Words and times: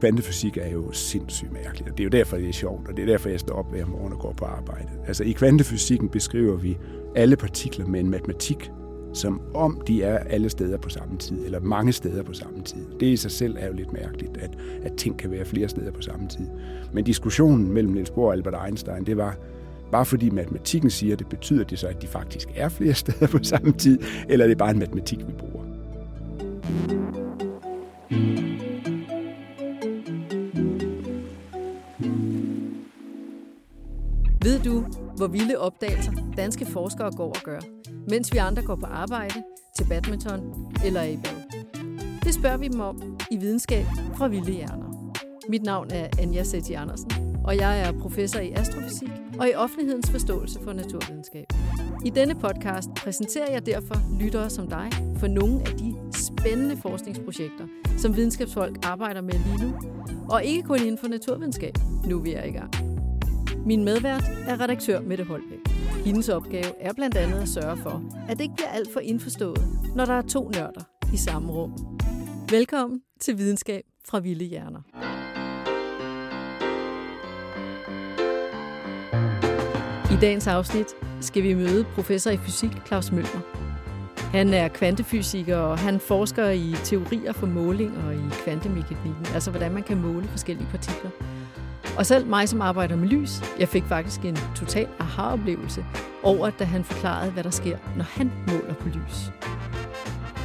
kvantefysik 0.00 0.56
er 0.56 0.68
jo 0.68 0.92
sindssygt 0.92 1.52
mærkeligt, 1.52 1.90
og 1.90 1.98
det 1.98 2.00
er 2.00 2.04
jo 2.04 2.10
derfor, 2.10 2.36
det 2.36 2.48
er 2.48 2.52
sjovt, 2.52 2.88
og 2.88 2.96
det 2.96 3.02
er 3.02 3.06
derfor, 3.06 3.28
jeg 3.28 3.40
står 3.40 3.54
op 3.54 3.70
hver 3.70 3.86
morgen 3.86 4.12
og 4.12 4.18
går 4.18 4.32
på 4.32 4.44
arbejde. 4.44 4.88
Altså 5.06 5.24
i 5.24 5.32
kvantefysikken 5.32 6.08
beskriver 6.08 6.56
vi 6.56 6.78
alle 7.16 7.36
partikler 7.36 7.86
med 7.86 8.00
en 8.00 8.10
matematik, 8.10 8.70
som 9.12 9.40
om 9.54 9.82
de 9.86 10.02
er 10.02 10.18
alle 10.18 10.50
steder 10.50 10.78
på 10.78 10.88
samme 10.88 11.18
tid, 11.18 11.44
eller 11.44 11.60
mange 11.60 11.92
steder 11.92 12.22
på 12.22 12.32
samme 12.32 12.62
tid. 12.62 12.86
Det 13.00 13.06
i 13.06 13.16
sig 13.16 13.30
selv 13.30 13.56
er 13.58 13.66
jo 13.66 13.72
lidt 13.72 13.92
mærkeligt, 13.92 14.36
at, 14.36 14.50
at 14.82 14.92
ting 14.96 15.18
kan 15.18 15.30
være 15.30 15.44
flere 15.44 15.68
steder 15.68 15.90
på 15.90 16.02
samme 16.02 16.28
tid. 16.28 16.46
Men 16.92 17.04
diskussionen 17.04 17.72
mellem 17.72 17.92
Niels 17.92 18.10
Bohr 18.10 18.26
og 18.26 18.32
Albert 18.32 18.54
Einstein, 18.66 19.06
det 19.06 19.16
var, 19.16 19.36
bare 19.92 20.04
fordi 20.04 20.30
matematikken 20.30 20.90
siger 20.90 21.16
det, 21.16 21.28
betyder 21.28 21.64
det 21.64 21.78
så, 21.78 21.86
at 21.86 22.02
de 22.02 22.06
faktisk 22.06 22.48
er 22.56 22.68
flere 22.68 22.94
steder 23.04 23.26
på 23.26 23.38
samme 23.42 23.72
tid, 23.72 23.98
eller 24.28 24.44
er 24.44 24.48
det 24.48 24.58
bare 24.58 24.70
en 24.70 24.78
matematik, 24.78 25.18
vi 25.18 25.32
bruger? 25.38 25.57
Ved 34.48 34.60
du, 34.60 34.84
hvor 35.16 35.26
vilde 35.26 35.58
opdagelser 35.58 36.12
danske 36.36 36.66
forskere 36.66 37.12
går 37.16 37.28
og 37.28 37.42
gør, 37.44 37.60
mens 38.10 38.32
vi 38.32 38.38
andre 38.38 38.62
går 38.62 38.76
på 38.76 38.86
arbejde, 38.86 39.42
til 39.76 39.86
badminton 39.88 40.72
eller 40.84 41.02
i 41.02 41.16
bad? 41.16 41.60
Det 42.24 42.34
spørger 42.34 42.56
vi 42.56 42.68
dem 42.68 42.80
om 42.80 43.18
i 43.30 43.36
Videnskab 43.36 43.84
fra 44.16 44.28
Vilde 44.28 44.52
Hjerner. 44.52 45.12
Mit 45.48 45.62
navn 45.62 45.90
er 45.90 46.08
Anja 46.18 46.42
Setti 46.42 46.72
Andersen, 46.72 47.10
og 47.44 47.56
jeg 47.56 47.80
er 47.80 47.92
professor 47.92 48.40
i 48.40 48.52
astrofysik 48.52 49.10
og 49.38 49.48
i 49.48 49.54
offentlighedens 49.54 50.10
forståelse 50.10 50.60
for 50.64 50.72
naturvidenskab. 50.72 51.46
I 52.04 52.10
denne 52.10 52.34
podcast 52.34 52.88
præsenterer 52.96 53.52
jeg 53.52 53.66
derfor 53.66 54.20
lyttere 54.20 54.50
som 54.50 54.68
dig 54.68 54.90
for 55.16 55.26
nogle 55.26 55.60
af 55.60 55.76
de 55.78 55.94
spændende 56.12 56.76
forskningsprojekter, 56.76 57.66
som 57.98 58.16
videnskabsfolk 58.16 58.78
arbejder 58.86 59.20
med 59.20 59.34
lige 59.34 59.66
nu, 59.66 59.74
og 60.30 60.44
ikke 60.44 60.62
kun 60.62 60.78
inden 60.78 60.98
for 60.98 61.08
naturvidenskab, 61.08 61.74
nu 62.06 62.18
vi 62.18 62.32
er 62.32 62.44
i 62.44 62.50
gang. 62.50 62.87
Min 63.66 63.84
medvært 63.84 64.24
er 64.46 64.60
redaktør 64.60 65.00
Mette 65.00 65.24
Holbæk. 65.24 65.58
Hendes 66.04 66.28
opgave 66.28 66.80
er 66.80 66.92
blandt 66.92 67.16
andet 67.16 67.38
at 67.38 67.48
sørge 67.48 67.76
for, 67.76 68.02
at 68.28 68.36
det 68.36 68.44
ikke 68.44 68.54
bliver 68.54 68.68
alt 68.68 68.92
for 68.92 69.00
indforstået, 69.00 69.62
når 69.94 70.04
der 70.04 70.12
er 70.12 70.22
to 70.22 70.48
nørder 70.48 70.80
i 71.12 71.16
samme 71.16 71.52
rum. 71.52 71.98
Velkommen 72.50 73.00
til 73.20 73.38
Videnskab 73.38 73.82
fra 74.04 74.18
Vilde 74.18 74.44
Hjerner. 74.44 74.80
I 80.12 80.20
dagens 80.20 80.46
afsnit 80.46 80.86
skal 81.20 81.42
vi 81.42 81.54
møde 81.54 81.84
professor 81.94 82.30
i 82.30 82.36
fysik 82.36 82.70
Claus 82.86 83.12
Møller. 83.12 83.40
Han 84.18 84.54
er 84.54 84.68
kvantefysiker, 84.68 85.56
og 85.56 85.78
han 85.78 86.00
forsker 86.00 86.48
i 86.48 86.74
teorier 86.84 87.32
for 87.32 87.46
måling 87.46 87.98
og 87.98 88.14
i 88.14 88.28
kvantemekanikken, 88.44 89.26
altså 89.34 89.50
hvordan 89.50 89.72
man 89.72 89.82
kan 89.82 90.02
måle 90.02 90.28
forskellige 90.28 90.68
partikler. 90.70 91.10
Og 91.98 92.06
selv 92.06 92.26
mig, 92.26 92.48
som 92.48 92.60
arbejder 92.60 92.96
med 92.96 93.08
lys, 93.08 93.30
jeg 93.58 93.68
fik 93.68 93.84
faktisk 93.84 94.24
en 94.24 94.36
total 94.56 94.88
aha-oplevelse 94.98 95.84
over, 96.22 96.50
da 96.50 96.64
han 96.64 96.84
forklarede, 96.84 97.32
hvad 97.32 97.44
der 97.44 97.50
sker, 97.50 97.78
når 97.96 98.04
han 98.04 98.30
måler 98.48 98.74
på 98.74 98.88
lys. 98.88 99.32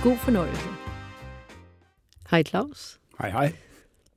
God 0.04 0.18
fornøjelse. 0.18 0.68
Hej 2.30 2.44
Claus. 2.44 3.00
Hej 3.20 3.30
hej. 3.30 3.54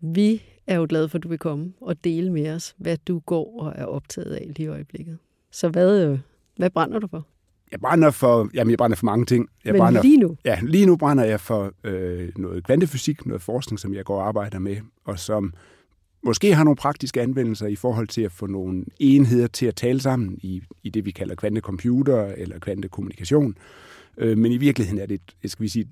Vi 0.01 0.43
er 0.67 0.77
jo 0.77 0.87
glade 0.89 1.09
for, 1.09 1.19
at 1.19 1.23
du 1.23 1.29
vil 1.29 1.39
komme 1.39 1.73
og 1.81 2.05
dele 2.05 2.33
med 2.33 2.51
os, 2.51 2.75
hvad 2.79 2.97
du 3.09 3.19
går 3.19 3.61
og 3.61 3.73
er 3.77 3.85
optaget 3.85 4.35
af 4.35 4.53
lige 4.57 4.65
i 4.65 4.69
øjeblikket. 4.69 5.19
Så 5.51 5.69
hvad, 5.69 6.07
øh, 6.07 6.19
hvad 6.57 6.71
brænder 6.71 6.99
du 6.99 7.07
for? 7.07 7.27
Jeg 7.73 7.81
brænder 7.81 8.11
for, 8.11 8.49
jamen 8.55 8.71
jeg 8.71 8.79
brænder 8.79 8.97
for 8.97 9.07
mange 9.07 9.25
ting. 9.25 9.49
Jeg 9.65 9.73
Men 9.73 9.81
brænder, 9.81 10.03
lige 10.03 10.19
nu? 10.19 10.37
Ja, 10.45 10.59
lige 10.63 10.87
nu 10.87 10.97
brænder 10.97 11.25
jeg 11.25 11.41
for 11.41 11.73
øh, 11.85 12.29
noget 12.37 12.65
kvantefysik, 12.65 13.27
noget 13.27 13.43
forskning, 13.43 13.81
som 13.81 13.95
jeg 13.95 14.05
går 14.05 14.21
og 14.21 14.29
arbejder 14.29 14.59
med, 14.59 14.77
og 15.05 15.19
som 15.19 15.55
måske 16.27 16.55
har 16.55 16.65
nogle 16.65 16.77
praktiske 16.77 17.23
anvendelser 17.23 17.67
i 17.67 17.77
forhold 17.77 18.09
til 18.09 18.23
at 18.23 18.33
få 18.33 18.47
nogle 18.47 18.85
enheder 18.99 19.47
til 19.47 19.67
at 19.67 19.77
tale 19.77 20.01
sammen 20.01 20.39
i, 20.43 20.63
i 20.83 20.91
det, 20.91 21.05
vi 21.05 21.11
kalder 21.11 21.35
kvantecomputer 21.35 22.25
eller 22.25 22.59
kvantekommunikation. 22.59 23.57
Øh, 24.19 24.39
men 24.39 24.53
i 24.53 24.57
virkeligheden 24.57 25.03
er 25.03 25.07
det 25.07 25.21
et, 25.43 25.51
skal 25.51 25.63
vi 25.63 25.69
sige, 25.69 25.83
et 25.83 25.89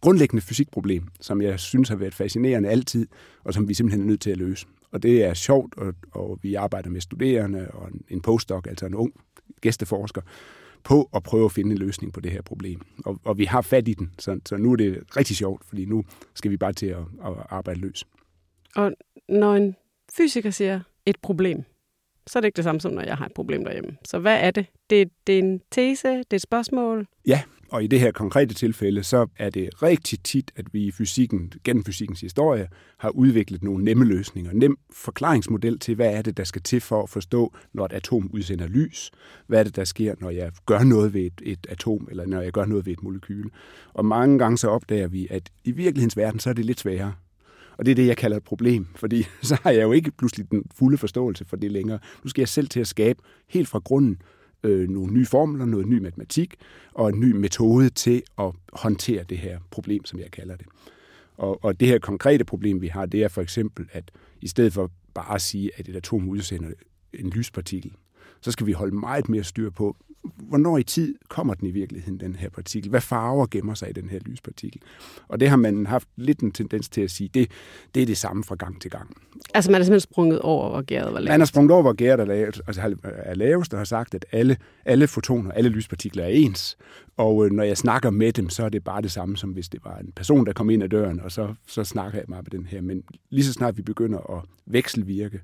grundlæggende 0.00 0.42
fysikproblem, 0.42 1.04
som 1.20 1.42
jeg 1.42 1.60
synes 1.60 1.88
har 1.88 1.96
været 1.96 2.14
fascinerende 2.14 2.68
altid, 2.68 3.06
og 3.44 3.54
som 3.54 3.68
vi 3.68 3.74
simpelthen 3.74 4.02
er 4.02 4.06
nødt 4.06 4.20
til 4.20 4.30
at 4.30 4.36
løse. 4.36 4.66
Og 4.92 5.02
det 5.02 5.24
er 5.24 5.34
sjovt, 5.34 5.74
og, 5.76 5.94
og 6.12 6.38
vi 6.42 6.54
arbejder 6.54 6.90
med 6.90 7.00
studerende 7.00 7.68
og 7.70 7.90
en 8.08 8.20
postdoc, 8.20 8.66
altså 8.66 8.86
en 8.86 8.94
ung 8.94 9.12
gæsteforsker, 9.60 10.20
på 10.84 11.10
at 11.14 11.22
prøve 11.22 11.44
at 11.44 11.52
finde 11.52 11.72
en 11.72 11.78
løsning 11.78 12.12
på 12.12 12.20
det 12.20 12.32
her 12.32 12.42
problem. 12.42 12.80
Og, 13.04 13.20
og 13.24 13.38
vi 13.38 13.44
har 13.44 13.60
fat 13.60 13.88
i 13.88 13.94
den, 13.94 14.10
så, 14.18 14.40
så 14.46 14.56
nu 14.56 14.72
er 14.72 14.76
det 14.76 15.02
rigtig 15.16 15.36
sjovt, 15.36 15.64
fordi 15.64 15.84
nu 15.84 16.04
skal 16.34 16.50
vi 16.50 16.56
bare 16.56 16.72
til 16.72 16.86
at, 16.86 16.98
at 17.24 17.32
arbejde 17.50 17.80
løs. 17.80 18.04
Og 18.78 18.92
når 19.28 19.54
en 19.54 19.76
fysiker 20.16 20.50
siger 20.50 20.80
et 21.06 21.16
problem, 21.22 21.64
så 22.26 22.38
er 22.38 22.40
det 22.40 22.46
ikke 22.46 22.56
det 22.56 22.64
samme 22.64 22.80
som, 22.80 22.92
når 22.92 23.02
jeg 23.02 23.16
har 23.16 23.26
et 23.26 23.34
problem 23.34 23.64
derhjemme. 23.64 23.96
Så 24.04 24.18
hvad 24.18 24.38
er 24.40 24.50
det? 24.50 24.66
Det, 24.90 25.10
det 25.26 25.34
er 25.34 25.38
en 25.38 25.60
tese, 25.70 26.08
det 26.08 26.26
er 26.30 26.36
et 26.36 26.42
spørgsmål? 26.42 27.06
Ja, 27.26 27.42
og 27.70 27.84
i 27.84 27.86
det 27.86 28.00
her 28.00 28.12
konkrete 28.12 28.54
tilfælde, 28.54 29.02
så 29.02 29.26
er 29.36 29.50
det 29.50 29.82
rigtig 29.82 30.22
tit, 30.24 30.52
at 30.56 30.64
vi 30.72 30.84
i 30.84 30.90
fysikken, 30.90 31.52
gennem 31.64 31.84
fysikkens 31.84 32.20
historie, 32.20 32.68
har 32.98 33.10
udviklet 33.10 33.62
nogle 33.62 33.84
nemme 33.84 34.04
løsninger. 34.04 34.52
Nem 34.52 34.78
forklaringsmodel 34.90 35.78
til, 35.78 35.94
hvad 35.94 36.14
er 36.14 36.22
det, 36.22 36.36
der 36.36 36.44
skal 36.44 36.62
til 36.62 36.80
for 36.80 37.02
at 37.02 37.08
forstå, 37.08 37.54
når 37.72 37.84
et 37.84 37.92
atom 37.92 38.30
udsender 38.32 38.66
lys? 38.66 39.10
Hvad 39.46 39.60
er 39.60 39.64
det, 39.64 39.76
der 39.76 39.84
sker, 39.84 40.14
når 40.20 40.30
jeg 40.30 40.52
gør 40.66 40.82
noget 40.82 41.14
ved 41.14 41.20
et, 41.20 41.42
et 41.42 41.66
atom, 41.68 42.08
eller 42.10 42.26
når 42.26 42.40
jeg 42.40 42.52
gør 42.52 42.64
noget 42.64 42.86
ved 42.86 42.92
et 42.92 43.02
molekyle? 43.02 43.50
Og 43.94 44.04
mange 44.04 44.38
gange 44.38 44.58
så 44.58 44.68
opdager 44.68 45.08
vi, 45.08 45.26
at 45.30 45.50
i 45.64 45.70
virkelighedens 45.70 46.16
verden, 46.16 46.40
så 46.40 46.50
er 46.50 46.54
det 46.54 46.64
lidt 46.64 46.80
sværere. 46.80 47.14
Og 47.78 47.86
det 47.86 47.90
er 47.90 47.94
det, 47.94 48.06
jeg 48.06 48.16
kalder 48.16 48.36
et 48.36 48.44
problem, 48.44 48.86
fordi 48.94 49.22
så 49.42 49.58
har 49.62 49.70
jeg 49.70 49.82
jo 49.82 49.92
ikke 49.92 50.10
pludselig 50.10 50.50
den 50.50 50.64
fulde 50.74 50.98
forståelse 50.98 51.44
for 51.44 51.56
det 51.56 51.72
længere. 51.72 51.98
Nu 52.24 52.30
skal 52.30 52.42
jeg 52.42 52.48
selv 52.48 52.68
til 52.68 52.80
at 52.80 52.86
skabe 52.86 53.22
helt 53.48 53.68
fra 53.68 53.78
grunden 53.78 54.22
øh, 54.62 54.88
nogle 54.88 55.12
nye 55.12 55.26
formler, 55.26 55.64
noget 55.64 55.86
ny 55.86 55.98
matematik 55.98 56.54
og 56.94 57.08
en 57.08 57.20
ny 57.20 57.32
metode 57.32 57.90
til 57.90 58.22
at 58.38 58.52
håndtere 58.72 59.22
det 59.22 59.38
her 59.38 59.58
problem, 59.70 60.04
som 60.04 60.18
jeg 60.18 60.30
kalder 60.30 60.56
det. 60.56 60.66
Og, 61.36 61.64
og 61.64 61.80
det 61.80 61.88
her 61.88 61.98
konkrete 61.98 62.44
problem, 62.44 62.82
vi 62.82 62.88
har, 62.88 63.06
det 63.06 63.22
er 63.22 63.28
for 63.28 63.42
eksempel, 63.42 63.88
at 63.92 64.10
i 64.40 64.48
stedet 64.48 64.72
for 64.72 64.90
bare 65.14 65.34
at 65.34 65.42
sige, 65.42 65.70
at 65.76 65.88
et 65.88 65.96
atom 65.96 66.28
udsender 66.28 66.68
en 67.12 67.30
lyspartikel, 67.30 67.92
så 68.40 68.52
skal 68.52 68.66
vi 68.66 68.72
holde 68.72 68.94
meget 68.96 69.28
mere 69.28 69.44
styr 69.44 69.70
på, 69.70 69.96
hvornår 70.36 70.78
i 70.78 70.82
tid 70.82 71.14
kommer 71.28 71.54
den 71.54 71.68
i 71.68 71.70
virkeligheden, 71.70 72.20
den 72.20 72.34
her 72.34 72.48
partikel? 72.48 72.90
Hvad 72.90 73.00
farver 73.00 73.46
gemmer 73.50 73.74
sig 73.74 73.90
i 73.90 73.92
den 73.92 74.08
her 74.08 74.18
lyspartikel? 74.26 74.80
Og 75.28 75.40
det 75.40 75.48
har 75.48 75.56
man 75.56 75.86
haft 75.86 76.08
lidt 76.16 76.40
en 76.40 76.52
tendens 76.52 76.88
til 76.88 77.00
at 77.00 77.10
sige, 77.10 77.30
det, 77.34 77.50
det 77.94 78.02
er 78.02 78.06
det 78.06 78.16
samme 78.16 78.44
fra 78.44 78.54
gang 78.54 78.80
til 78.80 78.90
gang. 78.90 79.16
Altså 79.54 79.70
man 79.70 79.80
er 79.80 79.84
simpelthen 79.84 80.00
sprunget 80.00 80.40
over, 80.40 80.70
hvor 80.70 80.82
gæret 80.82 81.12
var 81.12 81.20
lavest? 81.20 81.30
Man 81.30 81.40
har 81.40 81.46
sprunget 81.46 81.70
over, 81.72 81.82
hvor 81.82 81.92
gæret 81.92 82.20
er 82.20 82.24
lavest, 82.24 82.60
altså 82.66 82.96
er 83.02 83.34
lavest 83.34 83.74
og 83.74 83.80
har 83.80 83.84
sagt, 83.84 84.14
at 84.14 84.26
alle, 84.32 84.56
alle 84.84 85.06
fotoner, 85.06 85.52
alle 85.52 85.70
lyspartikler 85.70 86.24
er 86.24 86.28
ens. 86.28 86.76
Og 87.16 87.46
øh, 87.46 87.52
når 87.52 87.62
jeg 87.62 87.78
snakker 87.78 88.10
med 88.10 88.32
dem, 88.32 88.48
så 88.48 88.64
er 88.64 88.68
det 88.68 88.84
bare 88.84 89.02
det 89.02 89.10
samme, 89.10 89.36
som 89.36 89.50
hvis 89.50 89.68
det 89.68 89.80
var 89.84 89.98
en 89.98 90.12
person, 90.16 90.46
der 90.46 90.52
kom 90.52 90.70
ind 90.70 90.82
ad 90.82 90.88
døren, 90.88 91.20
og 91.20 91.32
så, 91.32 91.54
så 91.66 91.84
snakker 91.84 92.18
jeg 92.18 92.24
meget 92.28 92.52
med 92.52 92.58
den 92.60 92.66
her. 92.66 92.80
Men 92.80 93.02
lige 93.30 93.44
så 93.44 93.52
snart 93.52 93.76
vi 93.76 93.82
begynder 93.82 94.36
at 94.36 94.42
vekselvirke, 94.66 95.40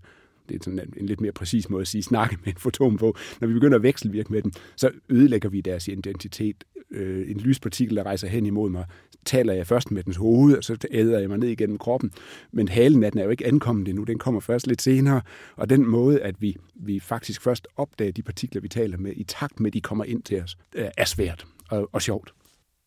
det 0.48 0.54
er 0.54 0.58
sådan 0.62 0.78
en, 0.78 0.94
en 0.96 1.06
lidt 1.06 1.20
mere 1.20 1.32
præcis 1.32 1.70
måde 1.70 1.80
at 1.80 1.88
sige, 1.88 2.02
snakke 2.02 2.36
med 2.44 2.52
en 2.52 2.58
foton 2.58 2.96
på. 2.96 3.16
Når 3.40 3.48
vi 3.48 3.54
begynder 3.54 3.76
at 3.76 3.82
vekselvirke 3.82 4.32
med 4.32 4.42
dem, 4.42 4.52
så 4.76 4.90
ødelægger 5.08 5.48
vi 5.48 5.60
deres 5.60 5.88
identitet. 5.88 6.64
Øh, 6.90 7.30
en 7.30 7.40
lyspartikel, 7.40 7.96
der 7.96 8.02
rejser 8.02 8.28
hen 8.28 8.46
imod 8.46 8.70
mig, 8.70 8.84
taler 9.24 9.52
jeg 9.52 9.66
først 9.66 9.90
med 9.90 10.02
dens 10.02 10.16
hoved, 10.16 10.56
og 10.56 10.64
så 10.64 10.76
æder 10.90 11.18
jeg 11.18 11.28
mig 11.28 11.38
ned 11.38 11.48
igennem 11.48 11.78
kroppen. 11.78 12.12
Men 12.52 12.68
halen 12.68 13.04
af 13.04 13.12
den 13.12 13.20
er 13.20 13.24
jo 13.24 13.30
ikke 13.30 13.46
ankommet 13.46 13.88
endnu, 13.88 14.04
den 14.04 14.18
kommer 14.18 14.40
først 14.40 14.66
lidt 14.66 14.82
senere. 14.82 15.22
Og 15.56 15.70
den 15.70 15.86
måde, 15.86 16.20
at 16.20 16.42
vi, 16.42 16.56
vi 16.74 17.00
faktisk 17.00 17.42
først 17.42 17.68
opdager 17.76 18.12
de 18.12 18.22
partikler, 18.22 18.60
vi 18.60 18.68
taler 18.68 18.98
med, 18.98 19.12
i 19.16 19.24
takt 19.24 19.60
med, 19.60 19.70
at 19.70 19.74
de 19.74 19.80
kommer 19.80 20.04
ind 20.04 20.22
til 20.22 20.42
os, 20.42 20.58
er 20.74 21.04
svært 21.04 21.46
og, 21.70 21.88
og 21.92 22.02
sjovt. 22.02 22.34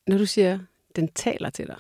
Når 0.08 0.18
du 0.18 0.26
siger, 0.26 0.60
den 0.96 1.10
taler 1.16 1.50
til 1.50 1.68
dig, 1.68 1.76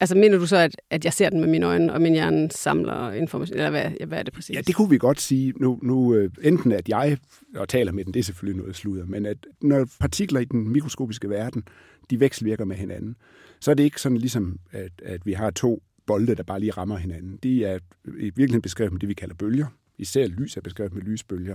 Altså 0.00 0.16
mener 0.16 0.38
du 0.38 0.46
så, 0.46 0.56
at, 0.56 0.76
at 0.90 1.04
jeg 1.04 1.12
ser 1.12 1.30
den 1.30 1.40
med 1.40 1.48
mine 1.48 1.66
øjne, 1.66 1.92
og 1.92 2.02
min 2.02 2.12
hjerne 2.12 2.50
samler 2.50 3.12
information, 3.12 3.56
eller 3.56 3.70
hvad, 3.70 4.06
hvad 4.06 4.18
er 4.18 4.22
det 4.22 4.32
præcis? 4.32 4.56
Ja, 4.56 4.60
det 4.60 4.74
kunne 4.74 4.90
vi 4.90 4.98
godt 4.98 5.20
sige. 5.20 5.52
Nu, 5.56 5.78
nu 5.82 6.14
øh, 6.14 6.30
enten 6.42 6.72
at 6.72 6.88
jeg 6.88 7.18
og 7.56 7.68
taler 7.68 7.92
med 7.92 8.04
den, 8.04 8.14
det 8.14 8.20
er 8.20 8.24
selvfølgelig 8.24 8.60
noget 8.60 8.76
sludder, 8.76 9.06
men 9.06 9.26
at 9.26 9.36
når 9.62 9.88
partikler 10.00 10.40
i 10.40 10.44
den 10.44 10.68
mikroskopiske 10.68 11.30
verden, 11.30 11.62
de 12.10 12.20
vekselvirker 12.20 12.64
med 12.64 12.76
hinanden, 12.76 13.16
så 13.60 13.70
er 13.70 13.74
det 13.74 13.84
ikke 13.84 14.00
sådan 14.00 14.18
ligesom, 14.18 14.58
at, 14.72 14.92
at 15.04 15.26
vi 15.26 15.32
har 15.32 15.50
to 15.50 15.82
bolde, 16.06 16.34
der 16.34 16.42
bare 16.42 16.60
lige 16.60 16.72
rammer 16.72 16.96
hinanden. 16.96 17.38
De 17.42 17.64
er 17.64 17.78
i 18.06 18.24
virkeligheden 18.24 18.62
beskrevet 18.62 18.92
med 18.92 19.00
det, 19.00 19.08
vi 19.08 19.14
kalder 19.14 19.34
bølger. 19.34 19.66
Især 19.98 20.26
lys 20.26 20.56
er 20.56 20.60
beskrevet 20.60 20.94
med 20.94 21.02
lysbølger, 21.02 21.54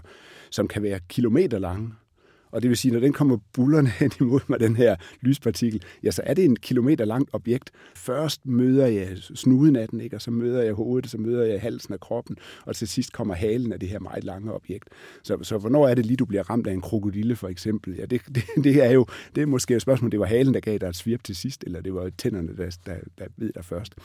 som 0.49 0.67
kan 0.67 0.83
være 0.83 0.99
kilometer 1.09 1.59
lange, 1.59 1.91
og 2.51 2.61
det 2.61 2.69
vil 2.69 2.77
sige, 2.77 2.91
når 2.91 2.99
den 2.99 3.13
kommer 3.13 3.37
bullerne 3.53 3.89
hen 3.99 4.11
imod 4.21 4.39
mig, 4.47 4.59
den 4.59 4.75
her 4.75 4.95
lyspartikel, 5.21 5.83
ja, 6.03 6.11
så 6.11 6.21
er 6.25 6.33
det 6.33 6.45
en 6.45 6.55
kilometer 6.55 7.05
langt 7.05 7.29
objekt. 7.33 7.71
Først 7.95 8.45
møder 8.45 8.87
jeg 8.87 9.17
snuden 9.17 9.75
af 9.75 9.87
den, 9.89 10.01
ikke? 10.01 10.15
og 10.15 10.21
så 10.21 10.31
møder 10.31 10.61
jeg 10.61 10.73
hovedet, 10.73 11.09
så 11.09 11.17
møder 11.17 11.45
jeg 11.45 11.61
halsen 11.61 11.93
af 11.93 11.99
kroppen, 11.99 12.37
og 12.65 12.75
til 12.75 12.87
sidst 12.87 13.13
kommer 13.13 13.33
halen 13.33 13.73
af 13.73 13.79
det 13.79 13.89
her 13.89 13.99
meget 13.99 14.23
lange 14.23 14.53
objekt. 14.53 14.89
Så, 15.23 15.37
så 15.41 15.57
hvornår 15.57 15.87
er 15.87 15.95
det 15.95 16.05
lige, 16.05 16.17
du 16.17 16.25
bliver 16.25 16.49
ramt 16.49 16.67
af 16.67 16.73
en 16.73 16.81
krokodille, 16.81 17.35
for 17.35 17.47
eksempel? 17.47 17.95
Ja, 17.95 18.05
det, 18.05 18.21
det, 18.35 18.43
det 18.63 18.85
er 18.85 18.91
jo 18.91 19.05
det 19.35 19.41
er 19.41 19.45
måske 19.45 19.75
et 19.75 19.81
spørgsmål, 19.81 20.11
det 20.11 20.19
var 20.19 20.25
halen, 20.25 20.53
der 20.53 20.59
gav 20.59 20.77
dig 20.77 20.87
et 20.87 20.95
svirp 20.95 21.23
til 21.23 21.35
sidst, 21.35 21.63
eller 21.63 21.81
det 21.81 21.93
var 21.93 22.11
tænderne, 22.17 22.57
der, 22.57 22.77
der, 22.85 22.95
der 23.17 23.25
ved 23.37 23.53
dig 23.53 23.65
først. 23.65 23.95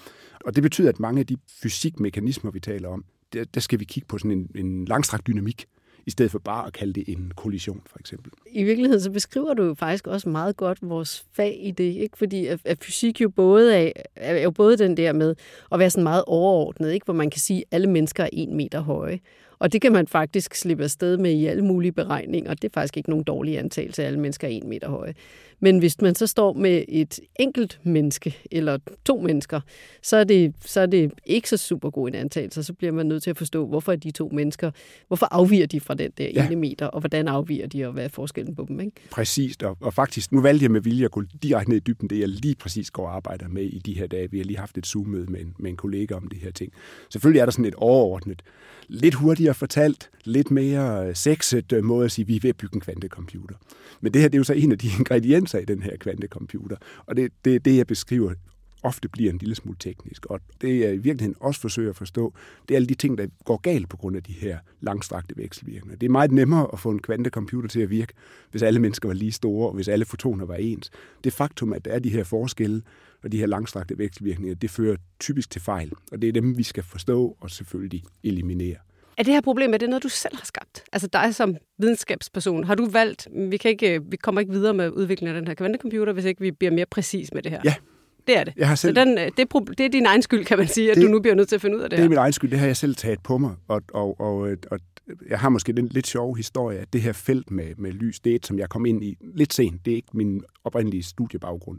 Og 0.45 0.55
det 0.55 0.63
betyder, 0.63 0.89
at 0.89 1.01
mange 1.01 1.21
af 1.21 1.27
de 1.27 1.37
fysikmekanismer, 1.63 2.51
vi 2.51 2.61
taler 2.61 2.89
om, 2.89 3.05
der, 3.33 3.45
der 3.45 3.61
skal 3.61 3.81
vi 3.81 3.85
kigge 3.85 4.07
på 4.07 4.19
sådan 4.19 4.31
en, 4.31 4.51
en 4.55 4.85
langstrakt 4.85 5.27
dynamik 5.27 5.67
i 6.07 6.11
stedet 6.11 6.33
for 6.33 6.39
bare 6.39 6.67
at 6.67 6.73
kalde 6.73 6.93
det 6.93 7.09
en 7.09 7.33
kollision, 7.37 7.83
for 7.87 7.99
eksempel. 7.99 8.33
I 8.51 8.65
virkeligheden 8.65 9.03
så 9.03 9.11
beskriver 9.11 9.55
du 9.55 9.63
jo 9.63 9.75
faktisk 9.75 10.07
også 10.07 10.29
meget 10.29 10.57
godt 10.57 10.79
vores 10.83 11.27
fag 11.33 11.59
i 11.63 11.71
det, 11.71 11.95
ikke? 11.95 12.19
fordi 12.19 12.47
at, 12.47 12.61
at 12.65 12.79
fysik 12.85 13.21
jo 13.21 13.29
både 13.29 13.77
er, 13.77 13.93
er 14.17 14.43
jo 14.43 14.51
både 14.51 14.79
den 14.79 14.97
der 14.97 15.13
med 15.13 15.35
at 15.73 15.79
være 15.79 15.91
sådan 15.91 16.05
meget 16.05 16.25
overordnet, 16.27 16.93
ikke? 16.93 17.05
hvor 17.05 17.15
man 17.15 17.31
kan 17.31 17.41
sige, 17.41 17.59
at 17.59 17.65
alle 17.71 17.87
mennesker 17.87 18.25
er 18.25 18.31
en 18.33 18.57
meter 18.57 18.81
høje. 18.81 19.21
Og 19.59 19.73
det 19.73 19.81
kan 19.81 19.93
man 19.93 20.07
faktisk 20.07 20.55
slippe 20.55 20.85
afsted 20.85 21.17
med 21.17 21.31
i 21.31 21.47
alle 21.47 21.65
mulige 21.65 21.93
beregninger. 21.93 22.55
Det 22.55 22.65
er 22.65 22.73
faktisk 22.75 22.97
ikke 22.97 23.11
nogen 23.11 23.25
dårlig 23.25 23.59
antagelse, 23.59 24.03
at 24.03 24.07
alle 24.07 24.21
mennesker 24.21 24.49
er 24.49 24.53
en 24.53 24.69
meter 24.69 24.89
høje. 24.89 25.15
Men 25.61 25.79
hvis 25.79 26.01
man 26.01 26.15
så 26.15 26.27
står 26.27 26.53
med 26.53 26.85
et 26.89 27.21
enkelt 27.37 27.81
menneske, 27.83 28.37
eller 28.51 28.79
to 29.05 29.21
mennesker, 29.21 29.61
så 30.03 30.17
er 30.17 30.25
det, 30.25 30.55
så 30.65 30.81
er 30.81 30.87
det 30.87 31.13
ikke 31.27 31.49
så 31.49 31.57
super 31.57 31.91
god 31.91 32.09
en 32.09 32.15
antagelse. 32.15 32.63
Så 32.63 32.73
bliver 32.73 32.93
man 32.93 33.07
nødt 33.07 33.23
til 33.23 33.31
at 33.31 33.37
forstå, 33.37 33.67
hvorfor 33.67 33.93
er 33.93 33.97
de 33.97 34.11
to 34.11 34.31
mennesker, 34.33 34.71
hvorfor 35.09 35.27
afviger 35.31 35.67
de 35.67 35.81
fra 35.81 35.95
den 35.95 36.11
der 36.19 36.29
ja. 36.35 36.47
ene 36.47 36.57
meter, 36.57 36.87
og 36.87 37.01
hvordan 37.01 37.29
afviger 37.29 37.67
de, 37.67 37.85
og 37.85 37.93
hvad 37.93 38.05
er 38.05 38.09
forskellen 38.09 38.55
på 38.55 38.65
dem? 38.69 38.81
Ikke? 38.81 38.93
Præcis, 39.11 39.57
og, 39.57 39.77
og 39.81 39.95
faktisk, 39.95 40.33
nu 40.33 40.41
valgte 40.41 40.63
jeg 40.63 40.71
med 40.71 40.81
vilje 40.81 41.05
at 41.05 41.11
gå 41.11 41.23
direkte 41.43 41.71
ned 41.71 41.77
i 41.77 41.81
dybden, 41.81 42.11
det 42.11 42.19
jeg 42.19 42.29
lige 42.29 42.55
præcis 42.55 42.91
går 42.91 43.07
og 43.07 43.17
arbejder 43.17 43.49
med 43.49 43.63
i 43.63 43.79
de 43.79 43.93
her 43.93 44.07
dage. 44.07 44.31
Vi 44.31 44.39
har 44.39 44.45
lige 44.45 44.59
haft 44.59 44.79
et 44.79 44.87
Zoom-møde 44.87 45.27
med 45.33 45.41
en, 45.41 45.55
med 45.59 45.71
en 45.71 45.77
kollega 45.77 46.15
om 46.15 46.29
de 46.29 46.37
her 46.37 46.51
ting. 46.51 46.73
Selvfølgelig 47.11 47.41
er 47.41 47.45
der 47.45 47.53
sådan 47.53 47.65
et 47.65 47.75
overordnet, 47.75 48.43
lidt 48.89 49.15
hurtigere 49.15 49.55
fortalt, 49.55 50.11
lidt 50.25 50.51
mere 50.51 51.15
sexet 51.15 51.73
øh, 51.73 51.85
måde 51.85 52.05
at 52.05 52.13
sige, 52.13 52.23
at 52.23 52.29
vi 52.29 52.37
er 52.37 52.41
ved 52.41 52.51
at 52.51 52.57
bygge 52.57 52.75
en 52.75 52.81
kvantecomputer. 52.81 53.57
Men 54.01 54.15
det 54.15 54.23
her 54.23 54.29
det 54.29 54.35
er 54.35 54.41
jo 54.41 54.45
så 54.45 54.53
en 54.53 54.73
af 54.73 54.79
de 54.79 54.87
ingredienser 54.99 55.44
i 55.53 55.65
den 55.65 55.83
her 55.83 55.97
kvantecomputer. 55.97 56.77
Og 57.07 57.17
det 57.17 57.25
er 57.25 57.29
det, 57.45 57.65
det, 57.65 57.77
jeg 57.77 57.87
beskriver 57.87 58.35
ofte 58.85 59.09
bliver 59.09 59.33
en 59.33 59.39
lille 59.39 59.55
smule 59.55 59.77
teknisk. 59.81 60.27
Og 60.27 60.41
det 60.61 60.81
jeg 60.81 60.95
i 60.95 60.97
virkeligheden 60.97 61.37
også 61.41 61.61
forsøger 61.61 61.91
at 61.91 61.97
forstå, 61.97 62.35
det 62.69 62.75
er 62.75 62.77
alle 62.77 62.89
de 62.89 62.95
ting, 62.95 63.19
der 63.19 63.27
går 63.45 63.57
galt 63.57 63.89
på 63.89 63.97
grund 63.97 64.17
af 64.17 64.23
de 64.23 64.33
her 64.33 64.59
langstrakte 64.81 65.37
vekselvirkninger. 65.37 65.99
Det 65.99 66.07
er 66.07 66.11
meget 66.11 66.33
nemmere 66.33 66.69
at 66.73 66.81
få 66.81 66.91
en 66.91 67.03
kvantecomputer 67.03 67.69
til 67.69 67.81
at 67.81 67.91
virke, 67.91 68.13
hvis 68.51 68.63
alle 68.63 68.81
mennesker 68.81 69.09
var 69.09 69.15
lige 69.15 69.33
store, 69.33 69.69
og 69.69 69.75
hvis 69.75 69.89
alle 69.89 70.05
fotoner 70.05 70.45
var 70.45 70.55
ens. 70.55 70.91
Det 71.25 71.33
faktum, 71.33 71.73
at 71.73 71.85
der 71.85 71.91
er 71.91 71.99
de 71.99 72.11
her 72.11 72.25
forskelle, 72.25 72.83
og 73.23 73.33
de 73.33 73.39
her 73.39 73.47
langstrakte 73.47 73.99
vekselvirkninger, 73.99 74.55
det 74.55 74.71
fører 74.71 74.97
typisk 75.21 75.51
til 75.51 75.61
fejl. 75.61 75.93
Og 76.13 76.23
det 76.23 76.29
er 76.29 76.33
dem, 76.33 76.59
vi 76.59 76.63
skal 76.63 76.83
forstå 76.83 77.37
og 77.41 77.51
selvfølgelig 77.51 78.03
eliminere. 78.23 78.77
Er 79.19 79.23
det 79.23 79.35
her 79.35 79.41
problem, 79.41 79.75
er 79.75 79.79
det 79.79 79.89
noget, 79.89 80.03
du 80.03 80.09
selv 80.09 80.37
har 80.37 80.45
skabt? 80.45 80.85
Altså 80.93 81.09
dig 81.13 81.35
som 81.35 81.57
videnskabsperson, 81.79 82.65
har 82.65 82.75
du 82.75 82.87
valgt, 82.91 83.29
vi, 83.51 83.57
kan 83.57 83.71
ikke, 83.71 84.01
vi 84.11 84.17
kommer 84.17 84.41
ikke 84.41 84.53
videre 84.53 84.75
med 84.75 84.91
udviklingen 84.91 85.37
af 85.37 85.41
den 85.43 85.49
her 85.49 85.55
kvantecomputer, 85.55 86.13
hvis 86.13 86.25
ikke 86.25 86.41
vi 86.41 86.51
bliver 86.51 86.71
mere 86.73 86.87
præcis 86.91 87.35
med 87.35 87.43
det 87.43 87.53
her? 87.53 87.61
Ja. 87.65 87.75
Det 88.27 88.39
er 88.39 88.45
det. 88.45 88.53
Jeg 88.57 88.69
har 88.69 88.75
selv... 88.75 88.97
Så 88.97 89.05
den, 89.05 89.17
det, 89.17 89.39
er, 89.39 89.61
det 89.79 89.87
er 89.87 89.89
din 89.89 90.07
egen 90.07 90.23
skyld, 90.23 90.45
kan 90.45 90.59
man 90.59 90.69
sige, 90.69 90.91
at 90.91 90.97
det, 90.97 91.05
du 91.05 91.09
nu 91.09 91.21
bliver 91.21 91.35
nødt 91.35 91.49
til 91.49 91.55
at 91.55 91.61
finde 91.63 91.77
ud 91.77 91.83
af 91.83 91.91
det 91.91 91.97
Det 91.97 91.99
her. 91.99 92.05
er 92.05 92.09
min 92.09 92.19
egen 92.19 92.33
skyld. 92.33 92.51
Det 92.51 92.59
har 92.59 92.67
jeg 92.67 92.77
selv 92.77 92.95
taget 92.95 93.19
på 93.23 93.39
mig. 93.39 93.55
Og, 93.69 93.83
og, 93.95 94.21
og, 94.21 94.57
og 94.71 94.79
jeg 95.29 95.39
har 95.39 95.49
måske 95.49 95.73
den 95.73 95.89
lidt 95.89 96.07
sjove 96.07 96.37
historie, 96.37 96.79
at 96.79 96.93
det 96.93 97.03
her 97.03 97.13
felt 97.13 97.51
med, 97.51 97.75
med 97.79 97.93
lys, 97.93 98.21
det 98.21 98.33
er 98.33 98.37
et, 98.37 98.47
som 98.47 98.59
jeg 98.59 98.69
kom 98.69 98.87
ind 98.87 99.05
i 99.05 99.17
lidt 99.35 99.55
sent. 99.55 99.85
Det 99.85 99.91
er 99.91 99.95
ikke 99.97 100.09
min 100.15 100.43
oprindelige 100.65 101.03
studiebaggrund. 101.03 101.79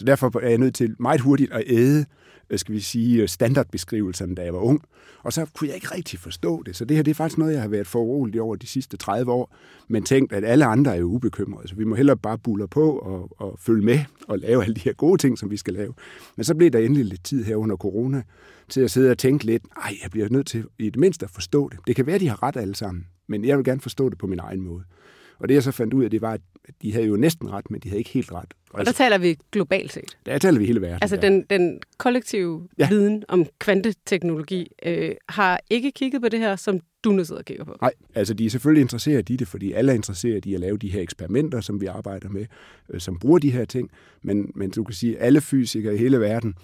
Så 0.00 0.04
derfor 0.04 0.40
er 0.42 0.48
jeg 0.48 0.58
nødt 0.58 0.74
til 0.74 0.96
meget 0.98 1.20
hurtigt 1.20 1.52
at 1.52 1.62
æde 1.66 2.04
øh, 2.50 2.58
skal 2.58 2.74
vi 2.74 2.80
sige, 2.80 3.22
øh, 3.22 3.28
standardbeskrivelserne, 3.28 4.34
da 4.34 4.42
jeg 4.42 4.54
var 4.54 4.60
ung. 4.60 4.82
Og 5.22 5.32
så 5.32 5.46
kunne 5.54 5.68
jeg 5.68 5.74
ikke 5.74 5.94
rigtig 5.94 6.18
forstå 6.18 6.62
det. 6.62 6.76
Så 6.76 6.84
det 6.84 6.96
her 6.96 7.02
det 7.02 7.10
er 7.10 7.14
faktisk 7.14 7.38
noget, 7.38 7.52
jeg 7.52 7.60
har 7.62 7.68
været 7.68 7.86
foruroliget 7.86 8.40
over 8.40 8.56
de 8.56 8.66
sidste 8.66 8.96
30 8.96 9.32
år, 9.32 9.56
men 9.88 10.02
tænkt, 10.02 10.32
at 10.32 10.44
alle 10.44 10.64
andre 10.64 10.94
er 10.94 10.98
jo 10.98 11.06
ubekymrede. 11.06 11.68
Så 11.68 11.74
vi 11.74 11.84
må 11.84 11.94
hellere 11.94 12.16
bare 12.16 12.38
buller 12.38 12.66
på 12.66 12.98
og, 12.98 13.30
og 13.36 13.58
følge 13.58 13.84
med 13.84 13.98
og 14.28 14.38
lave 14.38 14.62
alle 14.62 14.74
de 14.74 14.80
her 14.80 14.92
gode 14.92 15.18
ting, 15.18 15.38
som 15.38 15.50
vi 15.50 15.56
skal 15.56 15.74
lave. 15.74 15.94
Men 16.36 16.44
så 16.44 16.54
blev 16.54 16.70
der 16.70 16.78
endelig 16.78 17.04
lidt 17.04 17.24
tid 17.24 17.44
her 17.44 17.56
under 17.56 17.76
corona 17.76 18.22
til 18.68 18.80
at 18.80 18.90
sidde 18.90 19.10
og 19.10 19.18
tænke 19.18 19.44
lidt, 19.44 19.62
ej, 19.76 19.96
jeg 20.02 20.10
bliver 20.10 20.28
nødt 20.30 20.46
til 20.46 20.64
i 20.78 20.90
det 20.90 21.00
mindste 21.00 21.24
at 21.24 21.30
forstå 21.30 21.68
det. 21.68 21.78
Det 21.86 21.96
kan 21.96 22.06
være, 22.06 22.18
de 22.18 22.28
har 22.28 22.42
ret 22.42 22.56
alle 22.56 22.74
sammen, 22.74 23.06
men 23.28 23.44
jeg 23.44 23.56
vil 23.56 23.64
gerne 23.64 23.80
forstå 23.80 24.08
det 24.08 24.18
på 24.18 24.26
min 24.26 24.38
egen 24.38 24.60
måde. 24.60 24.84
Og 25.40 25.48
det 25.48 25.54
jeg 25.54 25.62
så 25.62 25.72
fandt 25.72 25.94
ud 25.94 26.04
af, 26.04 26.10
det 26.10 26.20
var, 26.20 26.32
at 26.32 26.40
de 26.82 26.92
havde 26.92 27.06
jo 27.06 27.16
næsten 27.16 27.52
ret, 27.52 27.70
men 27.70 27.80
de 27.80 27.88
havde 27.88 27.98
ikke 27.98 28.10
helt 28.10 28.32
ret. 28.32 28.54
Og 28.70 28.78
altså, 28.78 28.92
der 28.92 28.96
taler 28.96 29.18
vi 29.18 29.38
globalt 29.52 29.92
set. 29.92 30.16
Der 30.26 30.38
taler 30.38 30.58
vi 30.58 30.66
hele 30.66 30.80
verden. 30.80 30.98
Altså 31.02 31.16
ja. 31.16 31.22
den, 31.22 31.44
den 31.50 31.80
kollektive 31.98 32.68
ja. 32.78 32.88
viden 32.88 33.24
om 33.28 33.46
kvanteteknologi 33.58 34.72
øh, 34.86 35.14
har 35.28 35.60
ikke 35.70 35.92
kigget 35.92 36.22
på 36.22 36.28
det 36.28 36.40
her, 36.40 36.56
som 36.56 36.80
du 37.04 37.10
nu 37.10 37.24
sidder 37.24 37.40
og 37.40 37.44
kigger 37.44 37.64
på. 37.64 37.76
Nej, 37.80 37.92
altså 38.14 38.34
de 38.34 38.46
er 38.46 38.50
selvfølgelig 38.50 38.80
interesseret 38.80 39.30
i 39.30 39.36
det, 39.36 39.48
fordi 39.48 39.72
alle 39.72 39.92
er 39.92 39.96
interesseret 39.96 40.46
i 40.46 40.54
at 40.54 40.60
lave 40.60 40.78
de 40.78 40.88
her 40.88 41.00
eksperimenter, 41.00 41.60
som 41.60 41.80
vi 41.80 41.86
arbejder 41.86 42.28
med, 42.28 42.46
øh, 42.88 43.00
som 43.00 43.18
bruger 43.18 43.38
de 43.38 43.50
her 43.50 43.64
ting. 43.64 43.90
Men, 44.22 44.52
men 44.54 44.70
du 44.70 44.84
kan 44.84 44.94
sige, 44.94 45.18
at 45.18 45.26
alle 45.26 45.40
fysikere 45.40 45.94
i 45.94 45.98
hele 45.98 46.20
verden 46.20 46.54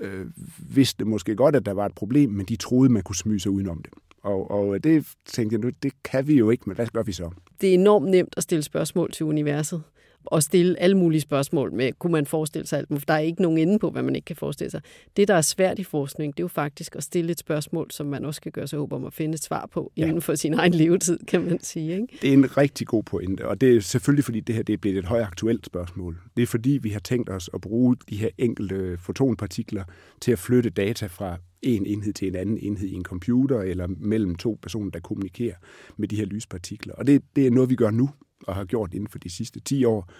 øh, 0.00 0.26
vidste 0.58 1.04
måske 1.04 1.36
godt, 1.36 1.56
at 1.56 1.66
der 1.66 1.72
var 1.72 1.86
et 1.86 1.94
problem, 1.94 2.30
men 2.30 2.46
de 2.46 2.56
troede, 2.56 2.92
man 2.92 3.02
kunne 3.02 3.16
smyge 3.16 3.40
sig 3.40 3.50
udenom 3.50 3.82
det. 3.82 3.92
Og, 4.26 4.50
og 4.50 4.84
det 4.84 5.06
tænkte 5.26 5.54
jeg 5.54 5.60
nu, 5.60 5.70
det 5.82 5.92
kan 6.02 6.26
vi 6.28 6.34
jo 6.34 6.50
ikke, 6.50 6.62
men 6.66 6.76
hvad 6.76 6.86
gør 6.86 7.02
vi 7.02 7.12
så? 7.12 7.30
Det 7.60 7.70
er 7.70 7.74
enormt 7.74 8.08
nemt 8.08 8.34
at 8.36 8.42
stille 8.42 8.62
spørgsmål 8.62 9.12
til 9.12 9.26
universet 9.26 9.82
og 10.26 10.42
stille 10.42 10.80
alle 10.80 10.96
mulige 10.96 11.20
spørgsmål 11.20 11.72
med, 11.72 11.92
kunne 11.92 12.12
man 12.12 12.26
forestille 12.26 12.66
sig 12.66 12.78
alt, 12.78 12.88
for 12.90 12.98
der 13.08 13.14
er 13.14 13.18
ikke 13.18 13.42
nogen 13.42 13.58
ende 13.58 13.78
på, 13.78 13.90
hvad 13.90 14.02
man 14.02 14.16
ikke 14.16 14.26
kan 14.26 14.36
forestille 14.36 14.70
sig. 14.70 14.80
Det, 15.16 15.28
der 15.28 15.34
er 15.34 15.40
svært 15.40 15.78
i 15.78 15.84
forskning, 15.84 16.36
det 16.36 16.40
er 16.40 16.44
jo 16.44 16.48
faktisk 16.48 16.96
at 16.96 17.02
stille 17.02 17.32
et 17.32 17.38
spørgsmål, 17.38 17.90
som 17.90 18.06
man 18.06 18.24
også 18.24 18.36
skal 18.36 18.52
gøre 18.52 18.66
sig 18.66 18.78
håb 18.78 18.92
om 18.92 19.04
at 19.04 19.14
finde 19.14 19.34
et 19.34 19.42
svar 19.42 19.68
på 19.72 19.92
inden 19.96 20.12
ja. 20.12 20.18
for 20.18 20.34
sin 20.34 20.54
egen 20.54 20.74
levetid, 20.74 21.18
kan 21.28 21.44
man 21.44 21.62
sige. 21.62 21.92
Ikke? 21.92 22.18
Det 22.22 22.28
er 22.28 22.32
en 22.32 22.56
rigtig 22.56 22.86
god 22.86 23.02
pointe, 23.02 23.48
og 23.48 23.60
det 23.60 23.76
er 23.76 23.80
selvfølgelig, 23.80 24.24
fordi 24.24 24.40
det 24.40 24.54
her 24.54 24.62
det 24.62 24.72
er 24.72 24.76
blevet 24.76 24.98
et 24.98 25.04
højaktuelt 25.04 25.66
spørgsmål. 25.66 26.18
Det 26.36 26.42
er 26.42 26.46
fordi, 26.46 26.78
vi 26.82 26.90
har 26.90 27.00
tænkt 27.00 27.30
os 27.30 27.50
at 27.54 27.60
bruge 27.60 27.96
de 28.08 28.16
her 28.16 28.28
enkelte 28.38 28.98
fotonpartikler 28.98 29.84
til 30.20 30.32
at 30.32 30.38
flytte 30.38 30.70
data 30.70 31.06
fra 31.06 31.36
en 31.62 31.86
enhed 31.86 32.12
til 32.12 32.28
en 32.28 32.34
anden 32.34 32.58
enhed 32.58 32.88
i 32.88 32.92
en 32.92 33.04
computer, 33.04 33.60
eller 33.60 33.86
mellem 33.86 34.34
to 34.34 34.58
personer, 34.62 34.90
der 34.90 35.00
kommunikerer 35.00 35.54
med 35.96 36.08
de 36.08 36.16
her 36.16 36.24
lyspartikler. 36.24 36.94
Og 36.94 37.06
det, 37.06 37.22
det 37.36 37.46
er 37.46 37.50
noget, 37.50 37.70
vi 37.70 37.74
gør 37.74 37.90
nu, 37.90 38.10
og 38.46 38.54
har 38.54 38.64
gjort 38.64 38.94
inden 38.94 39.08
for 39.08 39.18
de 39.18 39.30
sidste 39.30 39.60
10 39.60 39.84
år, 39.84 40.10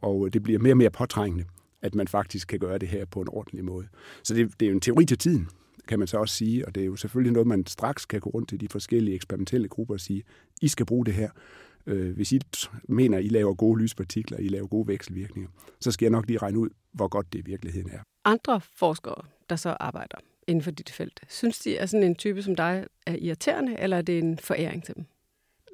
og 0.00 0.32
det 0.32 0.42
bliver 0.42 0.58
mere 0.58 0.72
og 0.72 0.76
mere 0.76 0.90
påtrængende, 0.90 1.44
at 1.82 1.94
man 1.94 2.08
faktisk 2.08 2.48
kan 2.48 2.58
gøre 2.58 2.78
det 2.78 2.88
her 2.88 3.04
på 3.04 3.20
en 3.20 3.28
ordentlig 3.28 3.64
måde. 3.64 3.86
Så 4.22 4.34
det, 4.34 4.60
det 4.60 4.66
er 4.66 4.70
jo 4.70 4.74
en 4.74 4.80
teori 4.80 5.04
til 5.04 5.18
tiden, 5.18 5.48
kan 5.88 5.98
man 5.98 6.08
så 6.08 6.18
også 6.18 6.34
sige, 6.34 6.66
og 6.66 6.74
det 6.74 6.80
er 6.80 6.86
jo 6.86 6.96
selvfølgelig 6.96 7.32
noget, 7.32 7.46
man 7.46 7.66
straks 7.66 8.06
kan 8.06 8.20
gå 8.20 8.30
rundt 8.30 8.48
til 8.48 8.60
de 8.60 8.68
forskellige 8.68 9.14
eksperimentelle 9.14 9.68
grupper 9.68 9.94
og 9.94 10.00
sige, 10.00 10.22
I 10.62 10.68
skal 10.68 10.86
bruge 10.86 11.06
det 11.06 11.14
her. 11.14 11.30
Øh, 11.86 12.14
hvis 12.14 12.32
I 12.32 12.40
mener, 12.88 13.18
I 13.18 13.28
laver 13.28 13.54
gode 13.54 13.82
lyspartikler, 13.82 14.38
I 14.38 14.48
laver 14.48 14.66
gode 14.66 14.88
vekselvirkninger, 14.88 15.50
så 15.80 15.92
skal 15.92 16.06
jeg 16.06 16.10
nok 16.10 16.26
lige 16.26 16.38
regne 16.38 16.58
ud, 16.58 16.68
hvor 16.92 17.08
godt 17.08 17.32
det 17.32 17.38
i 17.38 17.42
virkeligheden 17.42 17.90
er. 17.90 17.98
Andre 18.24 18.60
forskere, 18.60 19.22
der 19.50 19.56
så 19.56 19.76
arbejder 19.80 20.18
inden 20.46 20.62
for 20.62 20.70
dit 20.70 20.90
felt, 20.90 21.20
synes 21.28 21.58
de, 21.58 21.78
at 21.78 21.90
sådan 21.90 22.06
en 22.06 22.14
type 22.14 22.42
som 22.42 22.54
dig 22.54 22.86
er 23.06 23.16
irriterende, 23.16 23.76
eller 23.78 23.96
er 23.96 24.02
det 24.02 24.18
en 24.18 24.38
foræring 24.38 24.84
til 24.84 24.94
dem? 24.94 25.04